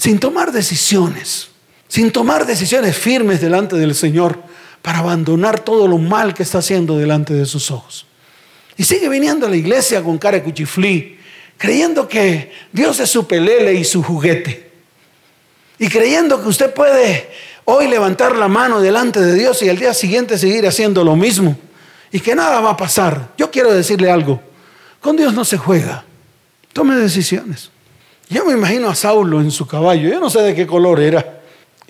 [0.01, 1.50] sin tomar decisiones,
[1.91, 4.41] sin tomar decisiones firmes delante del Señor
[4.81, 8.05] para abandonar todo lo mal que está haciendo delante de sus ojos.
[8.77, 11.19] Y sigue viniendo a la iglesia con cara de cuchiflí,
[11.57, 14.71] creyendo que Dios es su pelele y su juguete.
[15.79, 17.29] Y creyendo que usted puede
[17.65, 21.57] hoy levantar la mano delante de Dios y al día siguiente seguir haciendo lo mismo.
[22.09, 23.31] Y que nada va a pasar.
[23.37, 24.41] Yo quiero decirle algo.
[25.01, 26.05] Con Dios no se juega.
[26.71, 27.69] Tome decisiones.
[28.29, 31.40] Yo me imagino a Saulo en su caballo, yo no sé de qué color era,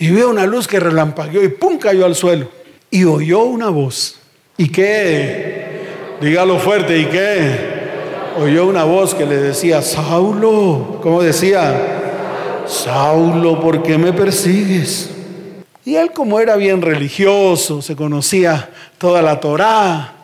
[0.02, 1.78] y vio una luz que relampagueó y ¡pum!
[1.78, 2.50] cayó al suelo.
[2.90, 4.16] Y oyó una voz.
[4.58, 6.18] ¿Y qué?
[6.20, 8.32] Dígalo fuerte, ¿y qué?
[8.40, 12.64] Oyó una voz que le decía, Saulo, ¿cómo decía?
[12.66, 15.12] Saulo, ¿por qué me persigues?
[15.86, 20.16] Y él como era bien religioso, se conocía toda la Torá,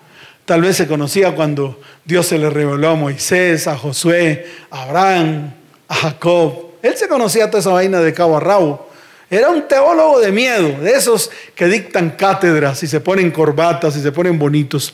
[0.45, 5.53] tal vez se conocía cuando Dios se le reveló a Moisés, a Josué, a Abraham,
[5.87, 6.71] a Jacob.
[6.81, 8.86] Él se conocía toda esa vaina de cabo a rabo.
[9.29, 14.01] Era un teólogo de miedo, de esos que dictan cátedras y se ponen corbatas y
[14.01, 14.93] se ponen bonitos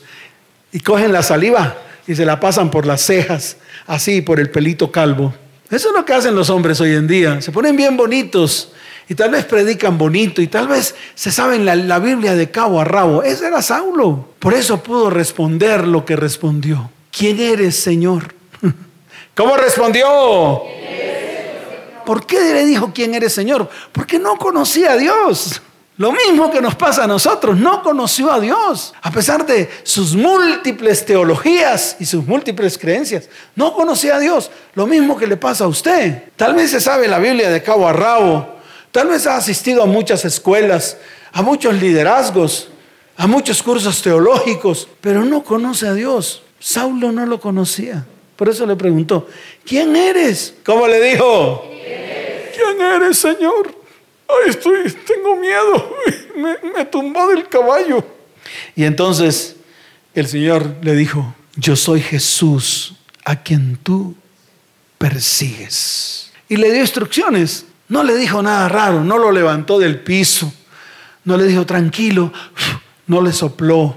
[0.72, 4.90] y cogen la saliva y se la pasan por las cejas, así por el pelito
[4.90, 5.32] calvo.
[5.70, 7.40] Eso es lo que hacen los hombres hoy en día.
[7.40, 8.72] Se ponen bien bonitos
[9.08, 12.84] y tal vez predican bonito y tal vez se saben la, Biblia de cabo a
[12.84, 13.22] rabo.
[13.22, 14.30] Ese era Saulo.
[14.40, 16.90] Por eso pudo responder lo que respondió.
[17.16, 18.34] ¿Quién eres, Señor?
[19.34, 20.62] ¿Cómo respondió?
[22.04, 23.68] ¿Por qué le dijo quién eres, Señor?
[23.92, 25.60] Porque no conocía a Dios.
[25.96, 30.16] Lo mismo que nos pasa a nosotros, no conoció a Dios, a pesar de sus
[30.16, 34.50] múltiples teologías y sus múltiples creencias, no conocía a Dios.
[34.74, 36.24] Lo mismo que le pasa a usted.
[36.34, 38.56] Tal vez se sabe la Biblia de cabo a rabo,
[38.90, 40.96] tal vez ha asistido a muchas escuelas,
[41.32, 42.70] a muchos liderazgos,
[43.16, 46.42] a muchos cursos teológicos, pero no conoce a Dios.
[46.58, 48.04] Saulo no lo conocía.
[48.36, 49.28] Por eso le preguntó,
[49.64, 50.54] ¿quién eres?
[50.64, 51.64] ¿Cómo le dijo?
[52.54, 53.74] ¿Quién eres, Señor?
[54.28, 55.96] Ay, estoy, tengo miedo,
[56.36, 58.04] me, me tumbó del caballo.
[58.74, 59.56] Y entonces
[60.14, 62.94] el Señor le dijo, yo soy Jesús
[63.24, 64.14] a quien tú
[64.98, 66.32] persigues.
[66.48, 67.66] Y le dio instrucciones.
[67.88, 70.52] No le dijo nada raro, no lo levantó del piso,
[71.24, 72.32] no le dijo tranquilo,
[73.06, 73.96] no le sopló,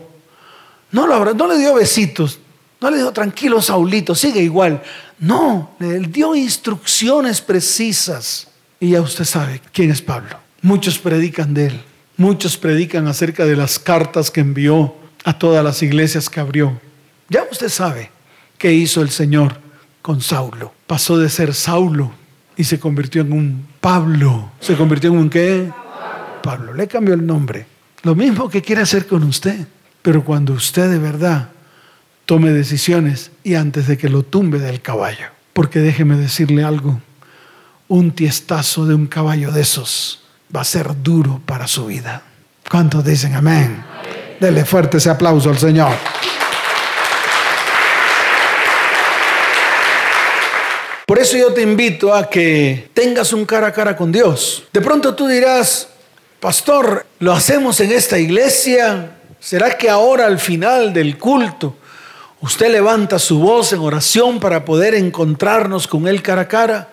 [0.92, 2.40] no, lo, no le dio besitos,
[2.80, 4.82] no le dijo tranquilo Saulito, sigue igual.
[5.20, 8.48] No, le dio instrucciones precisas.
[8.80, 10.38] Y ya usted sabe quién es Pablo.
[10.62, 11.82] Muchos predican de él.
[12.18, 16.80] Muchos predican acerca de las cartas que envió a todas las iglesias que abrió.
[17.30, 18.12] Ya usted sabe
[18.58, 19.60] qué hizo el Señor
[20.02, 20.74] con Saulo.
[20.86, 22.12] Pasó de ser Saulo
[22.56, 24.52] y se convirtió en un Pablo.
[24.60, 25.72] ¿Se convirtió en un qué?
[26.44, 26.74] Pablo.
[26.74, 27.66] Le cambió el nombre.
[28.04, 29.68] Lo mismo que quiere hacer con usted.
[30.02, 31.50] Pero cuando usted de verdad
[32.28, 35.28] tome decisiones y antes de que lo tumbe del caballo.
[35.54, 37.00] Porque déjeme decirle algo
[37.88, 40.22] un tiestazo de un caballo de esos
[40.54, 42.22] va a ser duro para su vida.
[42.70, 43.82] ¿Cuántos dicen amén?
[44.42, 45.94] Dele fuerte ese aplauso al Señor.
[51.06, 54.66] Por eso yo te invito a que tengas un cara a cara con Dios.
[54.74, 55.88] De pronto tú dirás,
[56.42, 59.12] pastor, ¿lo hacemos en esta iglesia?
[59.40, 61.78] ¿Será que ahora al final del culto
[62.42, 66.90] usted levanta su voz en oración para poder encontrarnos con Él cara a cara?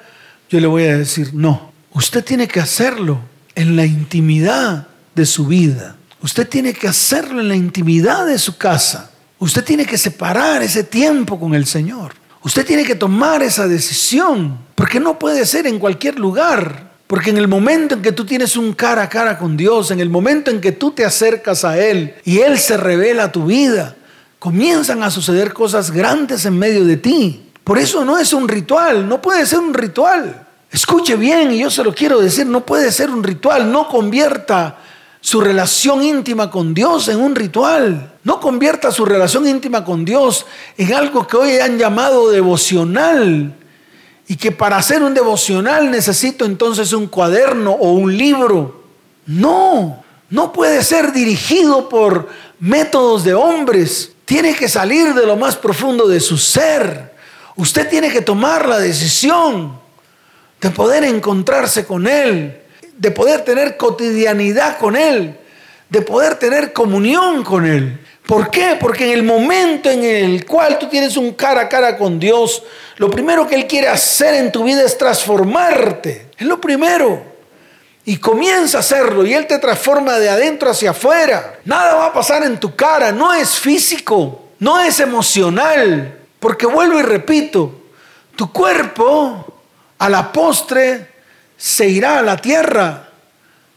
[0.50, 3.20] Yo le voy a decir, no, usted tiene que hacerlo
[3.54, 5.96] en la intimidad de su vida.
[6.22, 9.10] Usted tiene que hacerlo en la intimidad de su casa.
[9.38, 12.14] Usted tiene que separar ese tiempo con el Señor.
[12.42, 16.92] Usted tiene que tomar esa decisión, porque no puede ser en cualquier lugar.
[17.06, 20.00] Porque en el momento en que tú tienes un cara a cara con Dios, en
[20.00, 23.46] el momento en que tú te acercas a Él y Él se revela a tu
[23.46, 23.96] vida,
[24.44, 27.48] comienzan a suceder cosas grandes en medio de ti.
[27.64, 30.46] Por eso no es un ritual, no puede ser un ritual.
[30.70, 34.76] Escuche bien, y yo se lo quiero decir, no puede ser un ritual, no convierta
[35.18, 38.12] su relación íntima con Dios en un ritual.
[38.22, 40.44] No convierta su relación íntima con Dios
[40.76, 43.54] en algo que hoy han llamado devocional.
[44.28, 48.84] Y que para hacer un devocional necesito entonces un cuaderno o un libro.
[49.24, 52.28] No, no puede ser dirigido por
[52.64, 54.12] métodos de hombres.
[54.24, 57.12] Tiene que salir de lo más profundo de su ser.
[57.56, 59.78] Usted tiene que tomar la decisión
[60.60, 62.62] de poder encontrarse con Él,
[62.96, 65.38] de poder tener cotidianidad con Él,
[65.90, 68.00] de poder tener comunión con Él.
[68.26, 68.78] ¿Por qué?
[68.80, 72.62] Porque en el momento en el cual tú tienes un cara a cara con Dios,
[72.96, 76.28] lo primero que Él quiere hacer en tu vida es transformarte.
[76.38, 77.33] Es lo primero.
[78.06, 81.58] Y comienza a hacerlo y Él te transforma de adentro hacia afuera.
[81.64, 86.98] Nada va a pasar en tu cara, no es físico, no es emocional, porque vuelvo
[86.98, 87.82] y repito,
[88.36, 89.62] tu cuerpo
[89.98, 91.08] a la postre
[91.56, 93.08] se irá a la tierra,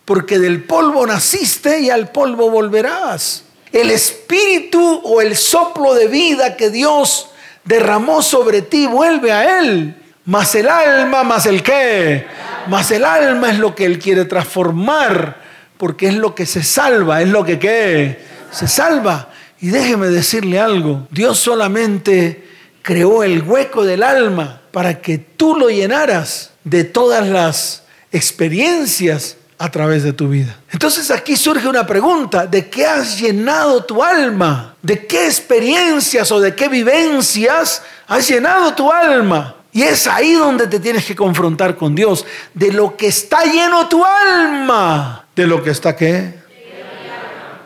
[0.03, 3.43] porque del polvo naciste y al polvo volverás.
[3.71, 7.29] El espíritu o el soplo de vida que Dios
[7.63, 9.95] derramó sobre ti vuelve a Él.
[10.25, 12.25] Más el alma, más el qué.
[12.69, 15.41] Más el alma es lo que Él quiere transformar,
[15.77, 18.19] porque es lo que se salva, es lo que qué.
[18.51, 19.29] Se salva.
[19.59, 22.47] Y déjeme decirle algo, Dios solamente
[22.81, 29.69] creó el hueco del alma para que tú lo llenaras de todas las experiencias a
[29.71, 30.55] través de tu vida.
[30.71, 34.75] Entonces aquí surge una pregunta, ¿de qué has llenado tu alma?
[34.81, 39.56] ¿De qué experiencias o de qué vivencias has llenado tu alma?
[39.71, 43.87] Y es ahí donde te tienes que confrontar con Dios, de lo que está lleno
[43.87, 45.25] tu alma.
[45.35, 46.33] de lo que está qué.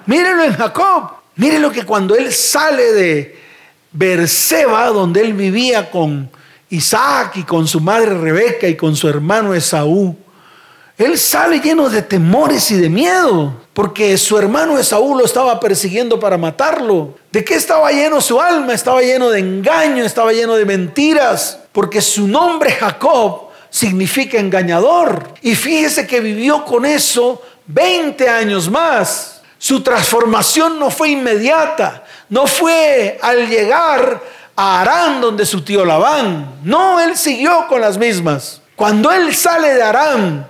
[0.06, 1.12] Mírenlo en Jacob.
[1.36, 3.40] Mírenlo que cuando él sale de
[3.92, 6.30] Berseba, donde él vivía con
[6.70, 10.18] Isaac y con su madre Rebeca y con su hermano Esaú,
[11.06, 16.20] él sale lleno de temores y de miedo, porque su hermano Esaú lo estaba persiguiendo
[16.20, 17.16] para matarlo.
[17.32, 18.74] ¿De qué estaba lleno su alma?
[18.74, 25.34] Estaba lleno de engaño, estaba lleno de mentiras, porque su nombre Jacob significa engañador.
[25.42, 29.42] Y fíjese que vivió con eso 20 años más.
[29.58, 34.22] Su transformación no fue inmediata, no fue al llegar
[34.56, 36.60] a Arán donde su tío Labán.
[36.64, 38.62] No, él siguió con las mismas.
[38.76, 40.48] Cuando él sale de Arán,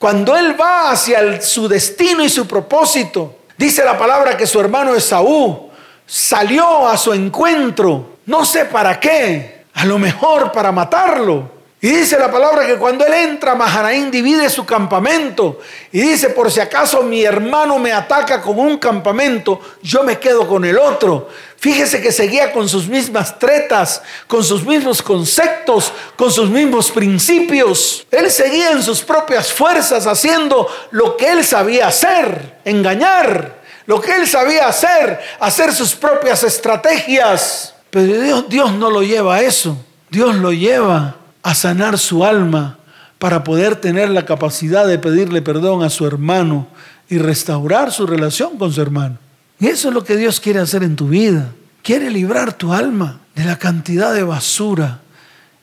[0.00, 4.94] cuando él va hacia su destino y su propósito, dice la palabra que su hermano
[4.94, 5.68] Esaú
[6.06, 11.50] salió a su encuentro, no sé para qué, a lo mejor para matarlo.
[11.82, 15.60] Y dice la palabra que cuando él entra, Mahanaín divide su campamento.
[15.92, 20.48] Y dice, por si acaso mi hermano me ataca con un campamento, yo me quedo
[20.48, 21.28] con el otro.
[21.60, 28.06] Fíjese que seguía con sus mismas tretas, con sus mismos conceptos, con sus mismos principios.
[28.10, 33.60] Él seguía en sus propias fuerzas haciendo lo que él sabía hacer, engañar.
[33.84, 37.74] Lo que él sabía hacer, hacer sus propias estrategias.
[37.90, 39.76] Pero Dios, Dios no lo lleva a eso.
[40.08, 42.78] Dios lo lleva a sanar su alma
[43.18, 46.68] para poder tener la capacidad de pedirle perdón a su hermano
[47.10, 49.18] y restaurar su relación con su hermano.
[49.60, 51.52] Y eso es lo que Dios quiere hacer en tu vida.
[51.82, 55.00] Quiere librar tu alma de la cantidad de basura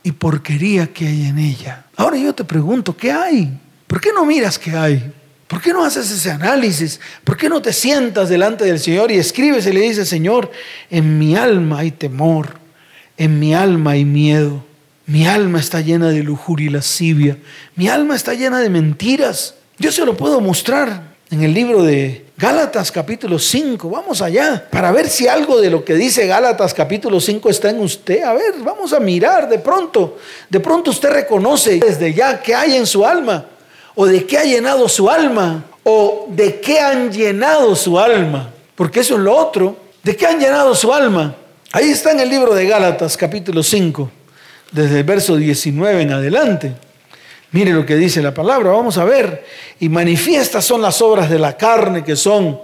[0.03, 1.85] y porquería que hay en ella.
[1.95, 3.59] Ahora yo te pregunto, ¿qué hay?
[3.87, 5.11] ¿Por qué no miras qué hay?
[5.47, 6.99] ¿Por qué no haces ese análisis?
[7.23, 10.51] ¿Por qué no te sientas delante del Señor y escribes y le dices, Señor,
[10.89, 12.59] en mi alma hay temor,
[13.17, 14.63] en mi alma hay miedo,
[15.07, 17.37] mi alma está llena de lujuria y lascivia.
[17.75, 19.55] Mi alma está llena de mentiras.
[19.79, 23.89] Yo se lo puedo mostrar en el libro de Gálatas capítulo 5.
[23.89, 27.79] Vamos allá para ver si algo de lo que dice Gálatas capítulo 5 está en
[27.79, 28.23] usted.
[28.23, 30.17] A ver, vamos a mirar de pronto.
[30.49, 33.45] De pronto usted reconoce desde ya qué hay en su alma.
[33.95, 35.65] O de qué ha llenado su alma.
[35.83, 38.51] O de qué han llenado su alma.
[38.75, 39.75] Porque eso es lo otro.
[40.03, 41.35] ¿De qué han llenado su alma?
[41.73, 44.11] Ahí está en el libro de Gálatas capítulo 5
[44.71, 46.86] desde el verso 19 en adelante.
[47.51, 49.45] Mire lo que dice la palabra, vamos a ver.
[49.79, 52.59] Y manifiestas son las obras de la carne que son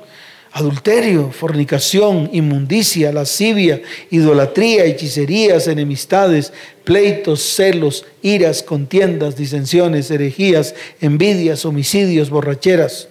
[0.51, 12.29] adulterio, fornicación, inmundicia, lascivia, idolatría, hechicerías, enemistades, pleitos, celos, iras, contiendas, disensiones, herejías, envidias, homicidios,
[12.29, 13.07] borracheras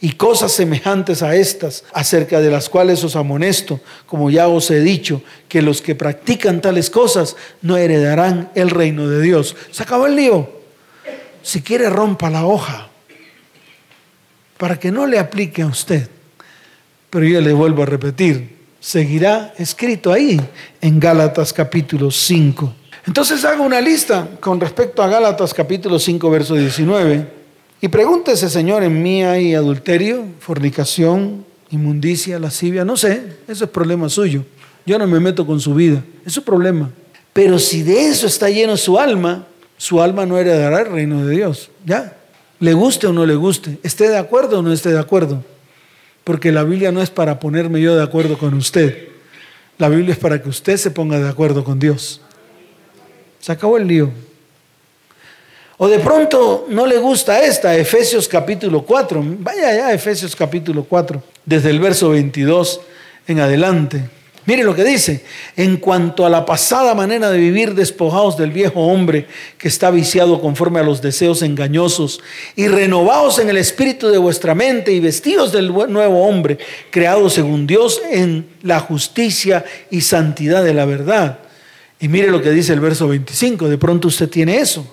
[0.00, 4.80] y cosas semejantes a estas, acerca de las cuales os amonesto, como ya os he
[4.80, 9.56] dicho, que los que practican tales cosas no heredarán el reino de Dios.
[9.70, 10.63] Se acabó el lío.
[11.44, 12.88] Si quiere, rompa la hoja
[14.58, 16.08] para que no le aplique a usted.
[17.10, 20.40] Pero yo le vuelvo a repetir, seguirá escrito ahí
[20.80, 22.74] en Gálatas capítulo 5.
[23.06, 27.44] Entonces hago una lista con respecto a Gálatas capítulo 5, verso 19
[27.84, 34.08] y pregúntese, Señor, en mí hay adulterio, fornicación, inmundicia, lascivia, no sé, eso es problema
[34.08, 34.42] suyo.
[34.86, 36.90] Yo no me meto con su vida, es su problema.
[37.34, 39.46] Pero si de eso está lleno su alma,
[39.76, 41.70] su alma no heredará el reino de Dios.
[41.84, 42.16] Ya,
[42.60, 45.44] le guste o no le guste, esté de acuerdo o no esté de acuerdo.
[46.22, 49.08] Porque la Biblia no es para ponerme yo de acuerdo con usted.
[49.76, 52.20] La Biblia es para que usted se ponga de acuerdo con Dios.
[53.40, 54.10] Se acabó el lío.
[55.76, 59.22] O de pronto no le gusta esta, Efesios capítulo 4.
[59.40, 62.80] Vaya ya, Efesios capítulo 4, desde el verso 22
[63.26, 64.08] en adelante.
[64.46, 65.24] Mire lo que dice,
[65.56, 69.26] en cuanto a la pasada manera de vivir despojados del viejo hombre
[69.56, 72.20] que está viciado conforme a los deseos engañosos
[72.54, 76.58] y renovados en el espíritu de vuestra mente y vestidos del nuevo hombre,
[76.90, 81.38] creado según Dios en la justicia y santidad de la verdad.
[81.98, 84.86] Y mire lo que dice el verso 25, de pronto usted tiene eso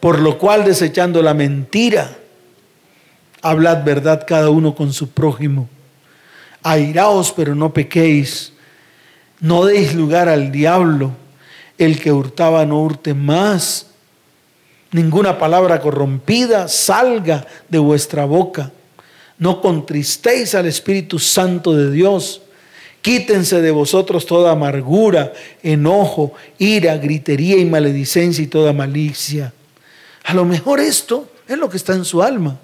[0.00, 2.16] por lo cual desechando la mentira,
[3.42, 5.68] hablad verdad cada uno con su prójimo.
[6.62, 8.52] Airaos, pero no pequéis.
[9.40, 11.12] No deis lugar al diablo.
[11.78, 13.88] El que hurtaba no hurte más.
[14.92, 18.72] Ninguna palabra corrompida salga de vuestra boca.
[19.38, 22.42] No contristéis al Espíritu Santo de Dios.
[23.02, 25.32] Quítense de vosotros toda amargura,
[25.62, 29.52] enojo, ira, gritería y maledicencia y toda malicia
[30.26, 32.58] a lo mejor esto es lo que está en su alma.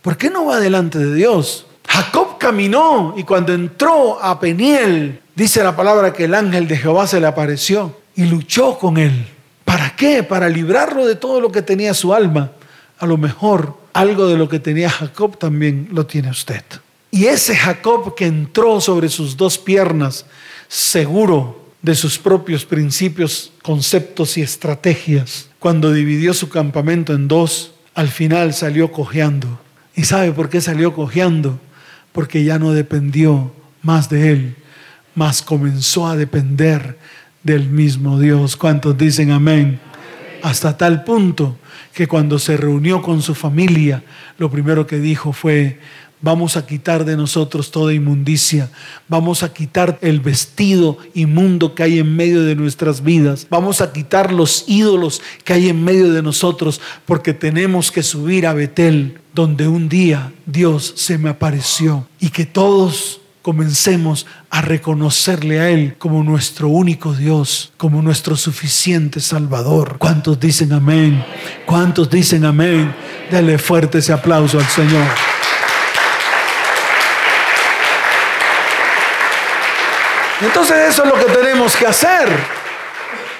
[0.00, 1.66] ¿Por qué no va delante de Dios?
[1.86, 7.06] Jacob caminó y cuando entró a Peniel, dice la palabra que el ángel de Jehová
[7.06, 9.26] se le apareció y luchó con él.
[9.64, 10.22] ¿Para qué?
[10.22, 12.52] Para librarlo de todo lo que tenía su alma.
[12.98, 16.62] A lo mejor algo de lo que tenía Jacob también lo tiene usted.
[17.10, 20.26] Y ese Jacob que entró sobre sus dos piernas,
[20.68, 28.08] seguro de sus propios principios, conceptos y estrategias, cuando dividió su campamento en dos, al
[28.08, 29.60] final salió cojeando.
[29.94, 31.60] ¿Y sabe por qué salió cojeando?
[32.12, 34.56] Porque ya no dependió más de él,
[35.14, 36.98] más comenzó a depender
[37.42, 38.56] del mismo Dios.
[38.56, 39.80] ¿Cuántos dicen amén?
[40.42, 41.56] Hasta tal punto
[41.94, 44.02] que cuando se reunió con su familia,
[44.38, 45.78] lo primero que dijo fue,
[46.20, 48.70] vamos a quitar de nosotros toda inmundicia,
[49.08, 53.92] vamos a quitar el vestido inmundo que hay en medio de nuestras vidas, vamos a
[53.92, 59.18] quitar los ídolos que hay en medio de nosotros, porque tenemos que subir a Betel,
[59.34, 65.96] donde un día Dios se me apareció y que todos comencemos a reconocerle a Él
[65.98, 69.96] como nuestro único Dios, como nuestro suficiente Salvador.
[69.98, 71.22] ¿Cuántos dicen amén?
[71.66, 72.96] ¿Cuántos dicen amén?
[73.30, 75.06] Dale fuerte ese aplauso al Señor.
[80.40, 82.26] Entonces eso es lo que tenemos que hacer.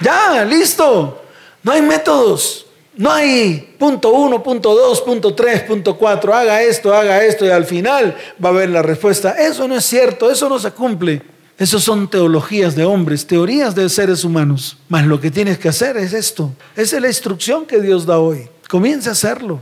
[0.01, 1.25] Ya, listo.
[1.63, 2.64] No hay métodos.
[2.97, 6.33] No hay punto uno, punto dos, punto tres, punto cuatro.
[6.35, 9.33] Haga esto, haga esto y al final va a haber la respuesta.
[9.33, 11.23] Eso no es cierto, eso no se cumple.
[11.59, 14.77] Eso son teologías de hombres, teorías de seres humanos.
[14.89, 16.53] Mas lo que tienes que hacer es esto.
[16.77, 18.49] Esa es la instrucción que Dios da hoy.
[18.69, 19.61] Comience a hacerlo.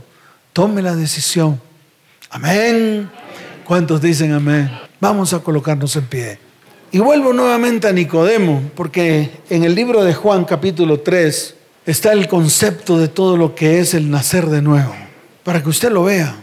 [0.53, 1.59] Tome la decisión.
[2.29, 3.09] Amén.
[3.63, 4.71] ¿Cuántos dicen amén?
[4.99, 6.39] Vamos a colocarnos en pie.
[6.91, 11.55] Y vuelvo nuevamente a Nicodemo, porque en el libro de Juan capítulo 3
[11.85, 14.93] está el concepto de todo lo que es el nacer de nuevo,
[15.43, 16.35] para que usted lo vea.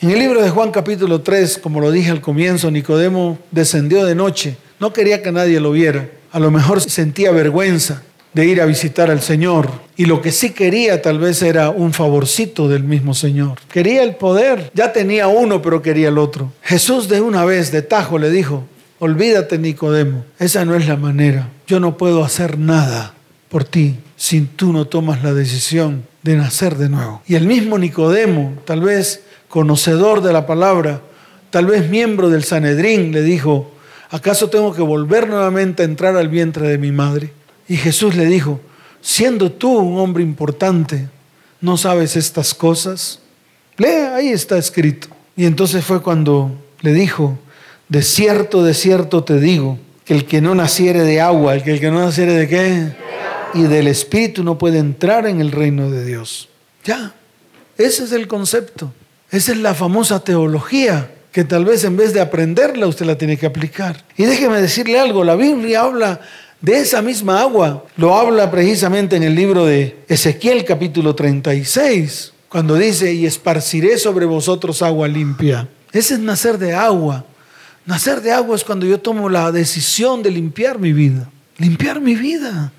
[0.00, 4.16] En el libro de Juan capítulo 3, como lo dije al comienzo, Nicodemo descendió de
[4.16, 8.02] noche, no quería que nadie lo viera, a lo mejor sentía vergüenza
[8.32, 11.92] de ir a visitar al Señor y lo que sí quería tal vez era un
[11.92, 13.58] favorcito del mismo Señor.
[13.70, 16.52] Quería el poder, ya tenía uno pero quería el otro.
[16.62, 18.64] Jesús de una vez, de tajo, le dijo,
[18.98, 21.50] Olvídate, Nicodemo, esa no es la manera.
[21.66, 23.14] Yo no puedo hacer nada
[23.48, 27.22] por ti si tú no tomas la decisión de nacer de nuevo.
[27.26, 31.00] Y el mismo Nicodemo, tal vez conocedor de la palabra,
[31.50, 33.72] tal vez miembro del Sanedrín, le dijo,
[34.10, 37.32] ¿acaso tengo que volver nuevamente a entrar al vientre de mi madre?
[37.66, 38.60] Y Jesús le dijo,
[39.00, 41.08] siendo tú un hombre importante,
[41.60, 43.18] ¿no sabes estas cosas?
[43.76, 45.08] Lee, ahí está escrito.
[45.36, 47.40] Y entonces fue cuando le dijo,
[47.88, 51.72] de cierto, de cierto te digo, que el que no naciere de agua, el que,
[51.72, 53.02] el que no naciere de qué?
[53.54, 56.48] Y del Espíritu no puede entrar en el reino de Dios.
[56.84, 57.14] Ya,
[57.76, 58.92] ese es el concepto.
[59.30, 63.38] Esa es la famosa teología que tal vez en vez de aprenderla usted la tiene
[63.38, 64.04] que aplicar.
[64.16, 66.20] Y déjeme decirle algo, la Biblia habla
[66.60, 67.84] de esa misma agua.
[67.96, 74.26] Lo habla precisamente en el libro de Ezequiel capítulo 36, cuando dice, y esparciré sobre
[74.26, 75.68] vosotros agua limpia.
[75.90, 77.24] Ese es nacer de agua.
[77.86, 81.30] Nacer de agua es cuando yo tomo la decisión de limpiar mi vida.
[81.56, 82.72] Limpiar mi vida.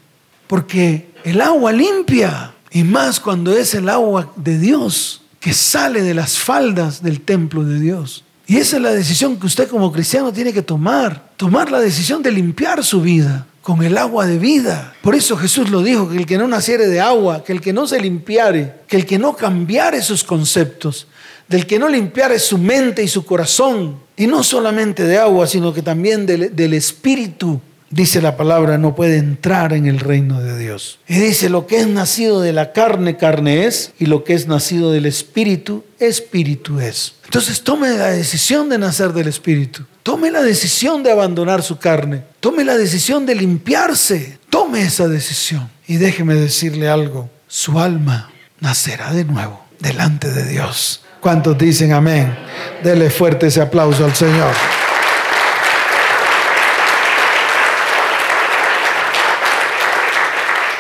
[0.53, 2.53] Porque el agua limpia.
[2.69, 7.63] Y más cuando es el agua de Dios que sale de las faldas del templo
[7.63, 8.23] de Dios.
[8.45, 11.31] Y esa es la decisión que usted como cristiano tiene que tomar.
[11.37, 14.93] Tomar la decisión de limpiar su vida con el agua de vida.
[15.01, 17.73] Por eso Jesús lo dijo, que el que no naciere de agua, que el que
[17.73, 21.07] no se limpiare, que el que no cambiare sus conceptos,
[21.47, 25.73] del que no limpiare su mente y su corazón, y no solamente de agua, sino
[25.73, 27.59] que también del, espíritu,
[27.93, 30.99] dice la palabra, no puede entrar en el reino de Dios.
[31.07, 34.47] Y dice, lo que es nacido de la carne, carne es, y lo que es
[34.47, 37.15] nacido del espíritu, espíritu es.
[37.25, 39.83] Entonces tome la decisión de nacer del espíritu.
[40.01, 42.23] Tome la decisión de abandonar su carne.
[42.39, 44.39] Tome la decisión de limpiarse.
[44.49, 45.69] Tome esa decisión.
[45.87, 47.29] Y déjeme decirle algo.
[47.47, 51.01] Su alma nacerá de nuevo delante de Dios.
[51.19, 52.35] ¿Cuántos dicen amén?
[52.83, 54.53] Dele fuerte ese aplauso al Señor.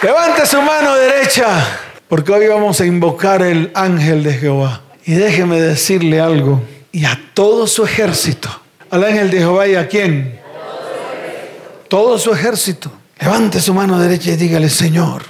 [0.03, 1.47] Levante su mano derecha,
[2.09, 4.81] porque hoy vamos a invocar el ángel de Jehová.
[5.05, 8.49] Y déjeme decirle algo, y a todo su ejército,
[8.89, 10.41] al ángel de Jehová y a quién?
[11.87, 12.91] Todo su ejército.
[13.17, 15.23] Levante su mano derecha y dígale, Señor,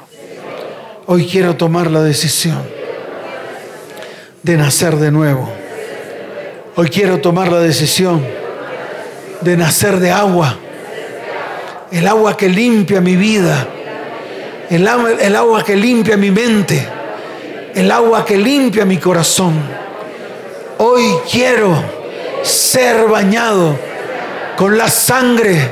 [1.05, 2.63] hoy quiero tomar la decisión
[4.41, 5.53] de nacer de nuevo.
[6.75, 8.25] Hoy quiero tomar la decisión
[9.41, 10.57] de nacer de agua.
[11.91, 13.67] El agua que limpia mi vida.
[14.73, 14.87] El
[15.35, 16.83] agua, que limpia mi mente.
[17.75, 19.53] El agua que limpia mi corazón.
[20.79, 21.75] Hoy quiero
[22.41, 23.77] ser bañado
[24.57, 25.71] con la sangre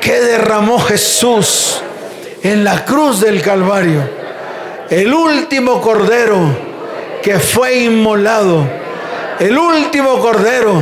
[0.00, 1.82] que derramó Jesús
[2.44, 4.08] en la cruz del Calvario.
[4.88, 6.38] El último cordero
[7.24, 8.64] que fue inmolado,
[9.40, 10.80] el último cordero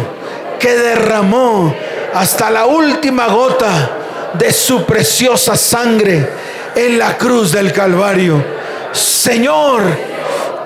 [0.58, 1.74] que derramó
[2.12, 3.96] hasta la última gota
[4.34, 8.44] de su preciosa sangre en la cruz del Calvario.
[8.92, 9.82] Señor,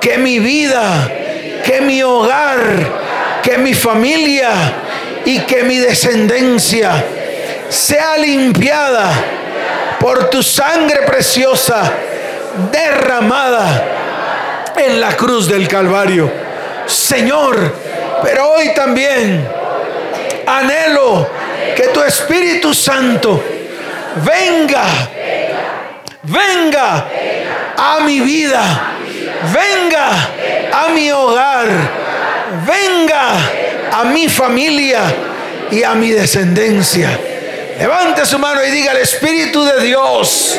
[0.00, 1.10] que mi vida,
[1.64, 4.50] que mi hogar, que mi familia
[5.24, 7.04] y que mi descendencia
[7.68, 9.10] sea limpiada
[9.98, 11.92] por tu sangre preciosa
[12.70, 13.84] derramada
[14.76, 16.30] en la cruz del Calvario.
[16.86, 17.74] Señor,
[18.22, 19.46] pero hoy también
[20.46, 21.28] anhelo
[21.74, 23.42] que tu Espíritu Santo
[24.24, 24.84] venga,
[26.24, 27.06] venga
[27.76, 28.62] a mi vida,
[29.52, 30.08] venga
[30.72, 31.68] a mi hogar,
[32.66, 35.02] venga a mi familia
[35.70, 37.18] y a mi descendencia.
[37.78, 40.58] Levante su mano y diga, el Espíritu de Dios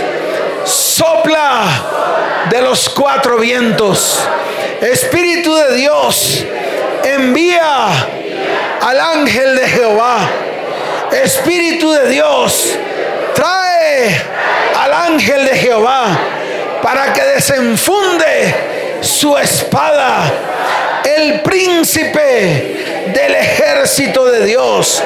[0.65, 1.63] sopla
[2.49, 4.19] de los cuatro vientos.
[4.81, 6.45] Espíritu de Dios,
[7.03, 7.87] envía
[8.81, 10.29] al ángel de Jehová.
[11.11, 12.77] Espíritu de Dios,
[13.33, 14.34] trae
[15.07, 16.17] ángel de Jehová
[16.81, 18.55] para que desenfunde
[19.01, 20.31] su espada.
[21.03, 25.01] El príncipe del ejército de Dios.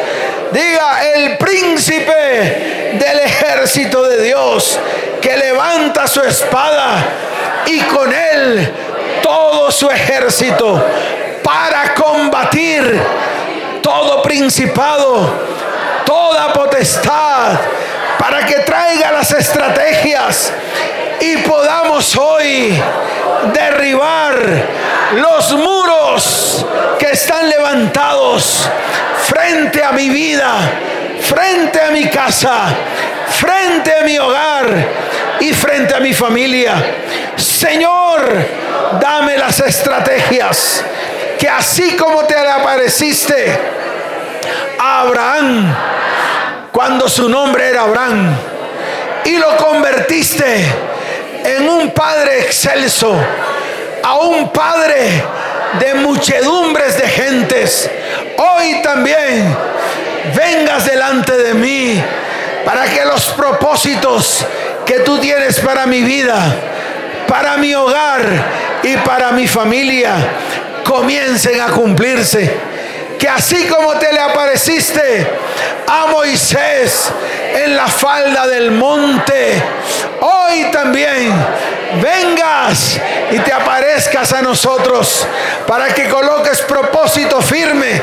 [0.52, 4.80] Diga, el príncipe del ejército de Dios
[5.22, 7.06] que levanta su espada
[7.68, 8.74] y con él
[9.22, 10.84] todo su ejército
[11.44, 13.00] para combatir
[13.82, 15.30] todo principado,
[16.06, 17.60] toda potestad,
[18.20, 20.52] para que traiga las estrategias
[21.22, 22.80] y podamos hoy
[23.54, 24.36] derribar
[25.14, 26.66] los muros
[27.00, 28.70] que están levantados
[29.24, 30.54] frente a mi vida,
[31.22, 32.68] frente a mi casa,
[33.30, 34.68] frente a mi hogar
[35.40, 36.74] y frente a mi familia.
[37.38, 38.46] Señor,
[39.00, 40.84] dame las estrategias
[41.40, 43.58] que así como te apareciste
[44.78, 45.76] Abraham,
[46.72, 48.36] cuando su nombre era Abraham,
[49.26, 50.66] y lo convertiste
[51.44, 53.16] en un padre excelso,
[54.04, 55.24] a un padre
[55.80, 57.90] de muchedumbres de gentes,
[58.38, 59.56] hoy también
[60.36, 62.04] vengas delante de mí
[62.66, 64.46] para que los propósitos
[64.86, 66.56] que tú tienes para mi vida,
[67.28, 68.26] para mi hogar
[68.84, 70.16] y para mi familia
[70.84, 72.52] comiencen a cumplirse.
[73.20, 75.28] Que así como te le apareciste
[75.86, 77.12] a Moisés
[77.54, 79.62] en la falda del monte,
[80.22, 81.34] hoy también
[82.02, 82.98] vengas
[83.32, 85.28] y te aparezcas a nosotros
[85.68, 88.02] para que coloques propósito firme,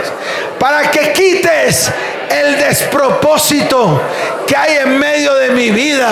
[0.58, 1.90] para que quites
[2.30, 4.02] el despropósito
[4.46, 6.08] que hay en medio de mi vida,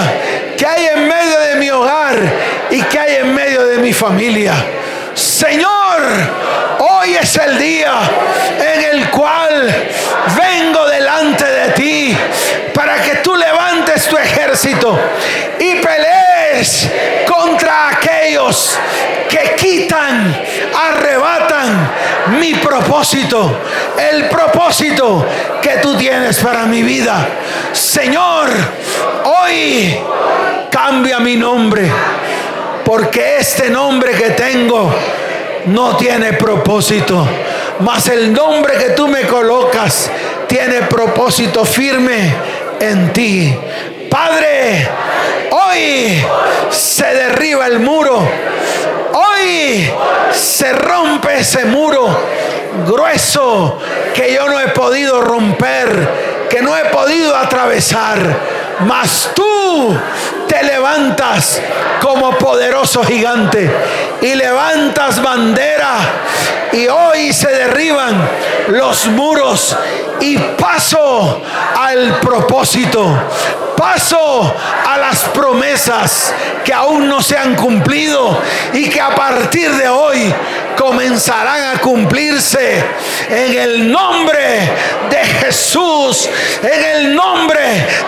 [0.56, 2.16] que hay en medio de mi hogar
[2.70, 4.54] y que hay en medio de mi familia.
[5.14, 6.00] Señor,
[6.84, 7.94] hoy es el día
[8.58, 9.74] en el cual
[10.36, 12.16] vengo delante de ti
[12.74, 14.98] para que tú levantes tu ejército
[15.58, 16.90] y pelees
[17.26, 18.78] contra aquellos
[19.28, 20.34] que quitan,
[20.74, 21.90] arrebatan
[22.38, 23.60] mi propósito,
[23.98, 25.26] el propósito
[25.62, 27.26] que tú tienes para mi vida.
[27.72, 28.50] Señor,
[29.24, 29.98] hoy
[30.70, 31.90] cambia mi nombre
[32.84, 34.92] porque este nombre que tengo
[35.66, 37.26] no tiene propósito.
[37.80, 40.10] Mas el nombre que tú me colocas
[40.46, 42.32] tiene propósito firme
[42.80, 43.54] en ti.
[44.10, 44.88] Padre,
[45.50, 46.24] hoy
[46.70, 48.28] se derriba el muro.
[49.12, 49.90] Hoy
[50.32, 52.08] se rompe ese muro
[52.86, 53.78] grueso
[54.14, 58.18] que yo no he podido romper, que no he podido atravesar.
[58.86, 59.96] Mas tú
[60.48, 61.60] te levantas
[62.00, 63.70] como poderoso gigante
[64.24, 65.98] y levantas bandera
[66.72, 68.26] y hoy se derriban
[68.68, 69.76] los muros
[70.18, 71.42] y paso
[71.78, 73.06] al propósito,
[73.76, 74.54] paso
[74.86, 76.32] a las promesas
[76.64, 78.40] que aún no se han cumplido
[78.72, 80.34] y que a partir de hoy
[80.76, 82.82] comenzarán a cumplirse
[83.28, 84.60] en el nombre
[85.10, 86.28] de Jesús,
[86.62, 87.60] en el nombre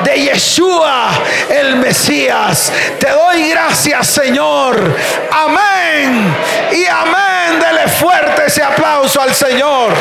[0.04, 1.10] de Yeshua,
[1.48, 2.72] el Mesías.
[2.98, 4.76] Te doy gracias, Señor.
[5.30, 6.34] Amén
[6.72, 7.60] y amén.
[7.60, 9.92] Dele fuerte ese aplauso al Señor.